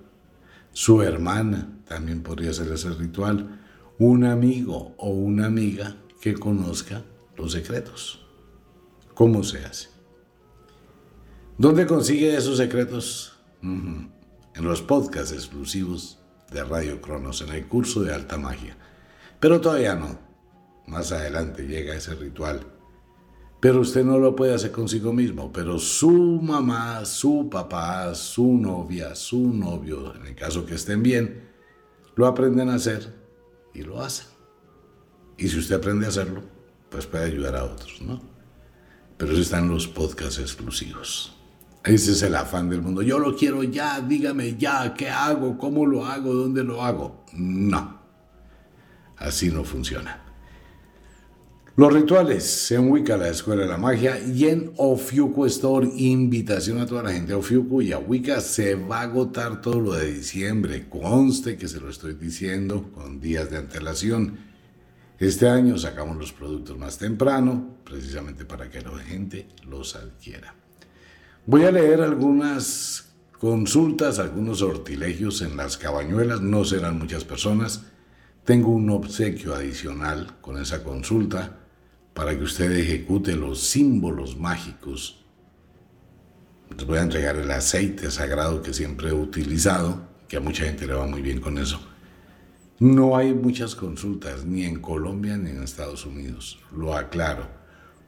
su 0.72 1.04
hermana 1.04 1.73
también 1.94 2.24
podría 2.24 2.50
hacer 2.50 2.72
ese 2.72 2.90
ritual, 2.90 3.62
un 4.00 4.24
amigo 4.24 4.96
o 4.98 5.10
una 5.10 5.46
amiga 5.46 5.96
que 6.22 6.34
conozca 6.34 7.04
los 7.38 7.52
secretos. 7.52 8.26
¿Cómo 9.14 9.44
se 9.44 9.64
hace? 9.64 9.90
¿Dónde 11.56 11.86
consigue 11.86 12.36
esos 12.36 12.58
secretos? 12.58 13.38
En 13.62 14.12
los 14.56 14.82
podcasts 14.82 15.34
exclusivos 15.34 16.18
de 16.52 16.64
Radio 16.64 17.00
Cronos, 17.00 17.42
en 17.42 17.50
el 17.50 17.68
curso 17.68 18.02
de 18.02 18.12
alta 18.12 18.40
magia. 18.40 18.76
Pero 19.40 19.62
todavía 19.62 19.94
no. 19.94 20.18
Más 20.88 21.12
adelante 21.12 21.68
llega 21.68 21.96
ese 21.96 22.16
ritual. 22.16 22.66
Pero 23.60 23.82
usted 23.82 24.04
no 24.04 24.18
lo 24.18 24.36
puede 24.36 24.56
hacer 24.56 24.72
consigo 24.72 25.14
mismo, 25.14 25.54
pero 25.54 25.78
su 25.78 26.40
mamá, 26.42 27.06
su 27.06 27.50
papá, 27.52 28.16
su 28.16 28.58
novia, 28.58 29.14
su 29.14 29.54
novio, 29.54 30.16
en 30.16 30.26
el 30.26 30.36
caso 30.36 30.66
que 30.66 30.74
estén 30.74 31.04
bien, 31.04 31.53
lo 32.16 32.28
aprenden 32.28 32.70
a 32.70 32.76
hacer 32.76 33.14
y 33.74 33.84
lo 33.84 34.02
hacen. 34.02 34.28
Y 35.38 35.48
si 35.48 35.60
usted 35.60 35.76
aprende 35.76 36.06
a 36.06 36.10
hacerlo, 36.10 36.44
pues 36.90 37.08
puede 37.08 37.26
ayudar 37.26 37.56
a 37.56 37.64
otros, 37.64 38.02
¿no? 38.02 38.22
Pero 39.18 39.32
eso 39.32 39.42
está 39.42 39.60
en 39.60 39.70
los 39.70 39.88
podcasts 39.88 40.40
exclusivos. 40.40 41.36
Ese 41.84 42.12
es 42.14 42.22
el 42.22 42.36
afán 42.36 42.70
del 42.70 42.82
mundo. 42.82 43.02
Yo 43.02 43.20
lo 43.20 43.36
quiero 43.36 43.64
ya, 43.64 44.00
dígame 44.00 44.56
ya, 44.58 44.94
¿qué 44.94 45.10
hago? 45.10 45.58
¿Cómo 45.58 45.86
lo 45.86 46.06
hago? 46.06 46.34
¿Dónde 46.34 46.64
lo 46.64 46.82
hago? 46.84 47.26
No. 47.34 48.00
Así 49.18 49.50
no 49.50 49.64
funciona. 49.64 50.23
Los 51.76 51.92
rituales 51.92 52.70
en 52.70 52.92
Wicca, 52.92 53.18
la 53.18 53.30
Escuela 53.30 53.64
de 53.64 53.68
la 53.68 53.80
Magia, 53.80 54.20
y 54.20 54.46
en 54.46 54.72
Ofiuco 54.78 55.48
Store, 55.48 55.90
invitación 55.96 56.78
a 56.80 56.86
toda 56.86 57.02
la 57.02 57.12
gente 57.12 57.34
a 57.34 57.38
Ofiuco 57.38 57.82
y 57.82 57.92
a 57.92 57.98
Wicca, 57.98 58.42
se 58.42 58.76
va 58.76 59.00
a 59.00 59.04
agotar 59.06 59.60
todo 59.60 59.80
lo 59.80 59.94
de 59.94 60.14
diciembre. 60.14 60.88
Conste 60.88 61.58
que 61.58 61.68
se 61.68 61.80
lo 61.80 61.90
estoy 61.90 62.14
diciendo 62.14 62.92
con 62.94 63.20
días 63.20 63.50
de 63.50 63.58
antelación. 63.58 64.38
Este 65.18 65.50
año 65.50 65.76
sacamos 65.80 66.16
los 66.16 66.32
productos 66.32 66.78
más 66.78 67.00
temprano, 67.00 67.78
precisamente 67.84 68.46
para 68.46 68.70
que 68.70 68.80
la 68.80 68.96
gente 69.00 69.48
los 69.68 69.96
adquiera. 69.96 70.54
Voy 71.48 71.64
a 71.64 71.72
leer 71.72 72.02
algunas 72.02 73.16
consultas, 73.40 74.20
algunos 74.20 74.60
sortilegios 74.60 75.42
en 75.42 75.58
las 75.58 75.78
cabañuelas, 75.78 76.40
no 76.40 76.66
serán 76.66 77.00
muchas 77.00 77.24
personas. 77.24 77.86
Tengo 78.44 78.70
un 78.70 78.92
obsequio 78.92 79.56
adicional 79.56 80.38
con 80.40 80.62
esa 80.62 80.84
consulta 80.84 81.62
para 82.14 82.38
que 82.38 82.44
usted 82.44 82.72
ejecute 82.72 83.36
los 83.36 83.62
símbolos 83.62 84.38
mágicos. 84.38 85.24
Les 86.76 86.86
voy 86.86 86.98
a 86.98 87.04
entregar 87.04 87.36
el 87.36 87.52
aceite 87.52 88.10
sagrado 88.12 88.62
que 88.62 88.74
siempre 88.74 89.10
he 89.10 89.14
utilizado, 89.14 90.08
que 90.28 90.38
a 90.38 90.42
mucha 90.42 90.66
gente 90.66 90.88
le 90.88 90.94
va 90.94 91.06
muy 91.06 91.22
bien 91.22 91.40
con 91.40 91.58
eso. 91.58 91.80
No 92.80 93.16
hay 93.16 93.34
muchas 93.34 93.76
consultas, 93.76 94.46
ni 94.46 94.66
en 94.66 94.80
Colombia 94.80 95.38
ni 95.38 95.52
en 95.52 95.64
Estados 95.64 96.06
Unidos, 96.06 96.60
lo 96.76 96.96
aclaro 96.96 97.64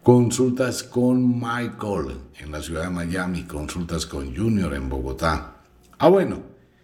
consultas 0.06 0.84
con 0.84 1.40
Michael 1.40 2.20
en 2.38 2.52
la 2.52 2.62
ciudad 2.62 2.84
de 2.84 2.90
Miami, 2.92 3.46
consultas 3.46 4.06
con 4.06 4.36
Junior 4.36 4.76
en 4.76 4.88
Bogotá. 4.88 5.56
Ah, 5.98 6.10
bueno, 6.10 6.44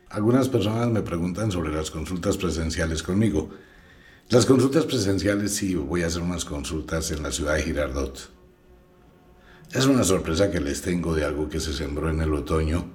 algunas 0.10 0.50
personas 0.50 0.90
me 0.90 1.04
preguntan 1.04 1.52
sobre 1.52 1.72
las 1.72 1.92
consultas 1.92 2.36
presenciales 2.36 3.04
conmigo. 3.04 3.52
Las 4.32 4.46
consultas 4.46 4.86
presenciales 4.86 5.54
sí, 5.54 5.76
voy 5.76 6.02
a 6.02 6.08
hacer 6.08 6.22
unas 6.22 6.46
consultas 6.46 7.12
en 7.12 7.22
la 7.22 7.32
ciudad 7.32 7.56
de 7.56 7.63
Girardot. 7.63 8.30
Es 9.74 9.86
una 9.86 10.04
sorpresa 10.04 10.50
que 10.50 10.60
les 10.60 10.82
tengo 10.82 11.13
de 11.13 11.24
algo 11.24 11.50
que 11.50 11.60
se 11.60 11.74
sembró 11.74 12.10
en 12.10 12.22
el 12.22 12.34
otoño, 12.34 12.86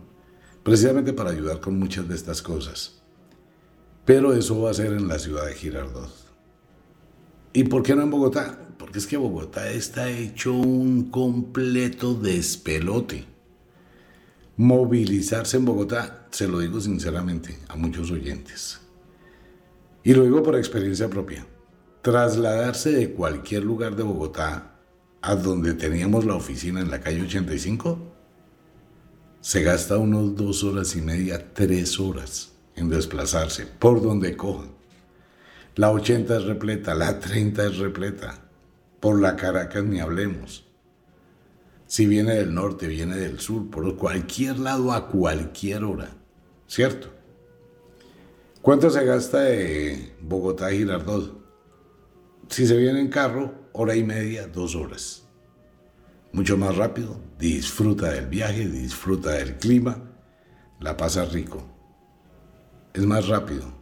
precisamente 0.64 1.12
para 1.12 1.30
ayudar 1.30 1.60
con 1.60 1.78
muchas 1.78 2.08
de 2.08 2.14
estas 2.14 2.42
cosas. 2.42 3.02
Pero 4.04 4.34
eso 4.34 4.60
va 4.60 4.70
a 4.70 4.74
ser 4.74 4.92
en 4.94 5.06
la 5.06 5.18
ciudad 5.18 5.46
de 5.46 5.54
Girardot. 5.54 6.12
¿Y 7.52 7.64
por 7.64 7.82
qué 7.82 7.94
no 7.94 8.02
en 8.02 8.10
Bogotá? 8.10 8.66
porque 8.78 8.98
es 8.98 9.06
que 9.06 9.16
Bogotá 9.16 9.70
está 9.70 10.10
hecho 10.10 10.52
un 10.52 11.10
completo 11.10 12.14
despelote. 12.14 13.24
Movilizarse 14.56 15.56
en 15.56 15.64
Bogotá, 15.64 16.28
se 16.30 16.48
lo 16.48 16.60
digo 16.60 16.80
sinceramente 16.80 17.58
a 17.68 17.76
muchos 17.76 18.10
oyentes. 18.10 18.80
Y 20.06 20.14
lo 20.14 20.22
digo 20.22 20.40
por 20.40 20.54
experiencia 20.54 21.10
propia. 21.10 21.44
Trasladarse 22.00 22.92
de 22.92 23.10
cualquier 23.10 23.64
lugar 23.64 23.96
de 23.96 24.04
Bogotá 24.04 24.76
a 25.20 25.34
donde 25.34 25.74
teníamos 25.74 26.24
la 26.24 26.36
oficina 26.36 26.78
en 26.80 26.92
la 26.92 27.00
calle 27.00 27.22
85, 27.22 27.98
se 29.40 29.62
gasta 29.64 29.98
unos 29.98 30.36
dos 30.36 30.62
horas 30.62 30.94
y 30.94 31.00
media, 31.02 31.52
tres 31.52 31.98
horas 31.98 32.52
en 32.76 32.88
desplazarse 32.88 33.66
por 33.66 34.00
donde 34.00 34.36
cojan. 34.36 34.70
La 35.74 35.90
80 35.90 36.36
es 36.36 36.44
repleta, 36.44 36.94
la 36.94 37.18
30 37.18 37.66
es 37.66 37.78
repleta, 37.78 38.48
por 39.00 39.20
la 39.20 39.34
Caracas 39.34 39.82
ni 39.82 39.98
hablemos. 39.98 40.68
Si 41.88 42.06
viene 42.06 42.36
del 42.36 42.54
norte, 42.54 42.86
viene 42.86 43.16
del 43.16 43.40
sur, 43.40 43.68
por 43.70 43.96
cualquier 43.96 44.60
lado 44.60 44.92
a 44.92 45.08
cualquier 45.08 45.82
hora, 45.82 46.10
¿cierto? 46.68 47.15
¿Cuánto 48.66 48.90
se 48.90 49.04
gasta 49.04 49.42
de 49.42 50.16
Bogotá 50.20 50.66
a 50.66 50.70
Girardot? 50.72 51.38
Si 52.48 52.66
se 52.66 52.76
viene 52.76 52.98
en 52.98 53.06
carro, 53.06 53.54
hora 53.72 53.94
y 53.94 54.02
media, 54.02 54.48
dos 54.48 54.74
horas. 54.74 55.22
Mucho 56.32 56.58
más 56.58 56.76
rápido, 56.76 57.16
disfruta 57.38 58.10
del 58.10 58.26
viaje, 58.26 58.66
disfruta 58.66 59.34
del 59.34 59.58
clima, 59.58 60.02
la 60.80 60.96
pasa 60.96 61.24
rico. 61.26 61.64
Es 62.92 63.06
más 63.06 63.28
rápido 63.28 63.72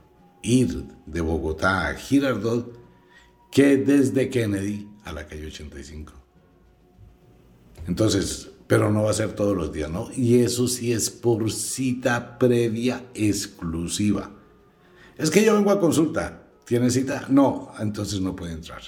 ir 0.42 0.84
de 1.06 1.22
Bogotá 1.22 1.88
a 1.88 1.94
Girardot 1.94 2.78
que 3.50 3.78
desde 3.78 4.28
Kennedy 4.28 4.86
a 5.04 5.12
la 5.12 5.26
calle 5.26 5.46
85. 5.46 6.12
Entonces, 7.86 8.50
pero 8.66 8.92
no 8.92 9.04
va 9.04 9.12
a 9.12 9.14
ser 9.14 9.32
todos 9.32 9.56
los 9.56 9.72
días, 9.72 9.90
¿no? 9.90 10.10
Y 10.14 10.40
eso 10.40 10.68
sí 10.68 10.92
es 10.92 11.08
por 11.08 11.50
cita 11.50 12.38
previa 12.38 13.02
exclusiva. 13.14 14.43
Es 15.16 15.30
que 15.30 15.44
yo 15.44 15.54
vengo 15.54 15.70
a 15.70 15.80
consulta. 15.80 16.42
¿Tiene 16.64 16.90
cita? 16.90 17.26
No, 17.28 17.72
entonces 17.78 18.20
no 18.20 18.34
puede 18.34 18.52
entrar. 18.52 18.82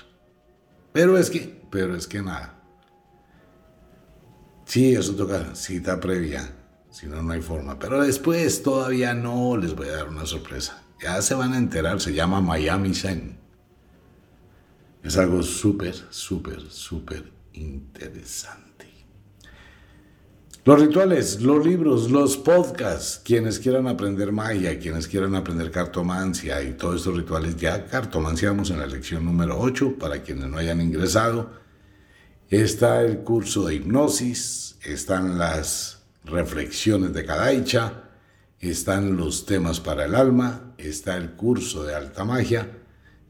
Pero 0.92 1.18
es 1.18 1.30
que, 1.30 1.62
pero 1.70 1.94
es 1.94 2.06
que 2.06 2.22
nada. 2.22 2.54
Sí, 4.64 4.94
eso 4.94 5.14
toca 5.14 5.54
cita 5.54 6.00
previa. 6.00 6.50
Si 6.90 7.06
no, 7.06 7.22
no 7.22 7.32
hay 7.32 7.42
forma. 7.42 7.78
Pero 7.78 8.02
después 8.02 8.62
todavía 8.62 9.14
no 9.14 9.56
les 9.56 9.74
voy 9.76 9.88
a 9.88 9.96
dar 9.96 10.08
una 10.08 10.24
sorpresa. 10.26 10.82
Ya 11.02 11.20
se 11.20 11.34
van 11.34 11.52
a 11.52 11.58
enterar. 11.58 12.00
Se 12.00 12.14
llama 12.14 12.40
Miami 12.40 12.94
Zen. 12.94 13.38
Es 15.02 15.16
algo 15.18 15.42
súper, 15.42 15.94
súper, 16.10 16.62
súper 16.70 17.30
interesante. 17.52 18.85
Los 20.66 20.80
rituales, 20.80 21.40
los 21.42 21.64
libros, 21.64 22.10
los 22.10 22.36
podcasts, 22.36 23.20
quienes 23.24 23.60
quieran 23.60 23.86
aprender 23.86 24.32
magia, 24.32 24.80
quienes 24.80 25.06
quieran 25.06 25.36
aprender 25.36 25.70
cartomancia 25.70 26.60
y 26.60 26.72
todos 26.72 26.96
estos 26.96 27.16
rituales, 27.16 27.56
ya 27.56 27.86
cartomanciamos 27.86 28.70
en 28.70 28.80
la 28.80 28.86
lección 28.88 29.24
número 29.24 29.60
8 29.60 29.94
para 29.96 30.22
quienes 30.22 30.48
no 30.48 30.58
hayan 30.58 30.80
ingresado. 30.80 31.52
Está 32.50 33.02
el 33.02 33.18
curso 33.18 33.66
de 33.66 33.76
hipnosis, 33.76 34.76
están 34.84 35.38
las 35.38 36.02
reflexiones 36.24 37.14
de 37.14 37.24
cada 37.24 37.52
hecha, 37.52 38.10
están 38.58 39.16
los 39.16 39.46
temas 39.46 39.78
para 39.78 40.06
el 40.06 40.16
alma, 40.16 40.74
está 40.78 41.16
el 41.16 41.30
curso 41.36 41.84
de 41.84 41.94
alta 41.94 42.24
magia 42.24 42.68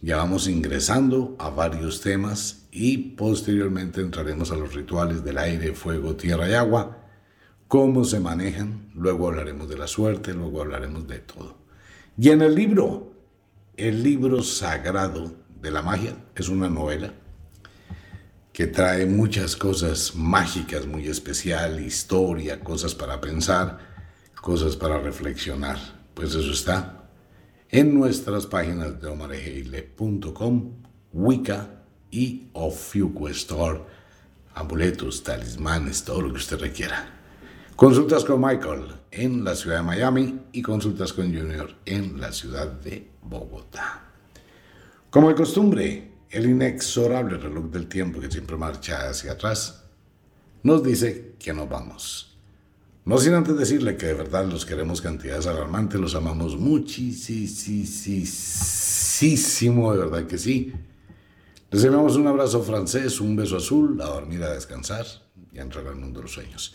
ya 0.03 0.18
vamos 0.18 0.46
ingresando 0.46 1.35
a 1.38 1.49
varios 1.51 2.01
temas 2.01 2.66
y 2.70 2.96
posteriormente 2.99 4.01
entraremos 4.01 4.53
a 4.53 4.55
los 4.55 4.75
rituales 4.75 5.25
del 5.25 5.38
aire, 5.38 5.75
fuego, 5.75 6.14
tierra 6.14 6.49
y 6.49 6.53
agua, 6.53 7.06
cómo 7.68 8.05
se 8.05 8.20
manejan, 8.20 8.90
luego 8.94 9.29
hablaremos 9.29 9.68
de 9.68 9.79
la 9.79 9.87
suerte, 9.87 10.35
luego 10.35 10.62
hablaremos 10.62 11.07
de 11.07 11.18
todo. 11.18 11.57
Y 12.18 12.31
en 12.31 12.42
el 12.42 12.55
libro, 12.55 13.12
el 13.76 14.02
libro 14.02 14.42
sagrado 14.42 15.35
de 15.61 15.70
la 15.70 15.83
magia, 15.83 16.16
es 16.35 16.48
una 16.48 16.68
novela 16.68 17.12
que 18.52 18.66
trae 18.66 19.05
muchas 19.05 19.55
cosas 19.55 20.14
mágicas, 20.14 20.87
muy 20.87 21.09
especial, 21.09 21.79
historia, 21.79 22.61
cosas 22.61 22.94
para 22.94 23.20
pensar, 23.20 23.79
cosas 24.40 24.76
para 24.76 24.98
reflexionar. 24.98 25.76
Pues 26.14 26.35
eso 26.35 26.52
está 26.52 27.11
en 27.68 27.92
nuestras 27.92 28.46
páginas 28.46 28.98
de 29.00 29.09
omarejeile.com, 29.09 30.72
Wicca 31.12 31.83
y 32.11 32.48
Ofiuco 32.55 33.29
Store, 33.29 33.83
amuletos, 34.55 35.22
talismanes, 35.22 36.05
todo 36.05 36.22
lo 36.22 36.31
que 36.31 36.38
usted 36.38 36.59
requiera. 36.59 37.15
Consultas 37.77 38.25
con 38.25 38.41
Michael 38.41 38.87
en 39.11 39.45
la 39.45 39.55
ciudad 39.55 39.77
de 39.77 39.83
Miami 39.83 40.41
y 40.51 40.62
consultas 40.62 41.12
con 41.12 41.27
Junior 41.27 41.75
en 41.85 42.19
la 42.19 42.33
ciudad 42.33 42.69
de 42.69 43.11
Bogotá. 43.21 44.12
Como 45.11 45.29
de 45.29 45.35
costumbre, 45.35 46.12
el 46.31 46.49
inexorable 46.49 47.37
reloj 47.37 47.67
del 47.67 47.87
tiempo 47.87 48.19
que 48.19 48.31
siempre 48.31 48.57
marcha 48.57 49.11
hacia 49.11 49.33
atrás 49.33 49.85
nos 50.62 50.83
dice 50.83 51.35
que 51.39 51.53
nos 51.53 51.69
vamos. 51.69 52.39
No 53.05 53.19
sin 53.19 53.35
antes 53.35 53.59
decirle 53.59 53.99
que 53.99 54.07
de 54.07 54.15
verdad 54.15 54.47
los 54.47 54.65
queremos 54.65 55.03
cantidades 55.03 55.47
alarmantes, 55.47 56.01
los 56.01 56.15
amamos 56.15 56.57
muchísimo, 56.57 57.43
de 59.93 59.99
verdad 59.99 60.27
que 60.27 60.39
sí. 60.39 60.73
Les 61.71 61.85
enviamos 61.85 62.17
un 62.17 62.27
abrazo 62.27 62.62
francés, 62.62 63.21
un 63.21 63.37
beso 63.37 63.59
azul, 63.59 64.01
a 64.01 64.07
dormir, 64.07 64.43
a 64.45 64.55
descansar 64.55 65.05
y 65.53 65.59
a 65.59 65.62
entrar 65.62 65.87
al 65.87 65.97
mundo 65.97 66.21
de 66.21 66.23
los 66.23 66.33
sueños. 66.33 66.75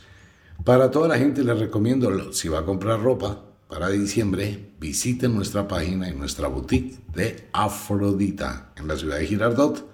Para 0.63 0.91
toda 0.91 1.07
la 1.07 1.17
gente 1.17 1.43
les 1.43 1.57
recomiendo, 1.57 2.31
si 2.33 2.47
va 2.47 2.59
a 2.59 2.65
comprar 2.65 3.01
ropa 3.01 3.45
para 3.67 3.89
diciembre, 3.89 4.73
visiten 4.79 5.33
nuestra 5.33 5.67
página 5.67 6.07
y 6.07 6.13
nuestra 6.13 6.49
boutique 6.49 6.99
de 7.15 7.47
Afrodita 7.51 8.71
en 8.75 8.87
la 8.87 8.95
ciudad 8.95 9.17
de 9.17 9.25
Girardot. 9.25 9.89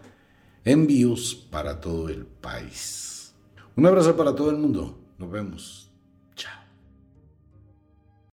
Envíos 0.66 1.36
para 1.36 1.80
todo 1.80 2.10
el 2.10 2.26
país. 2.26 3.34
Un 3.78 3.86
abrazo 3.86 4.18
para 4.18 4.36
todo 4.36 4.50
el 4.50 4.58
mundo. 4.58 5.00
Nos 5.18 5.32
vemos. 5.32 5.87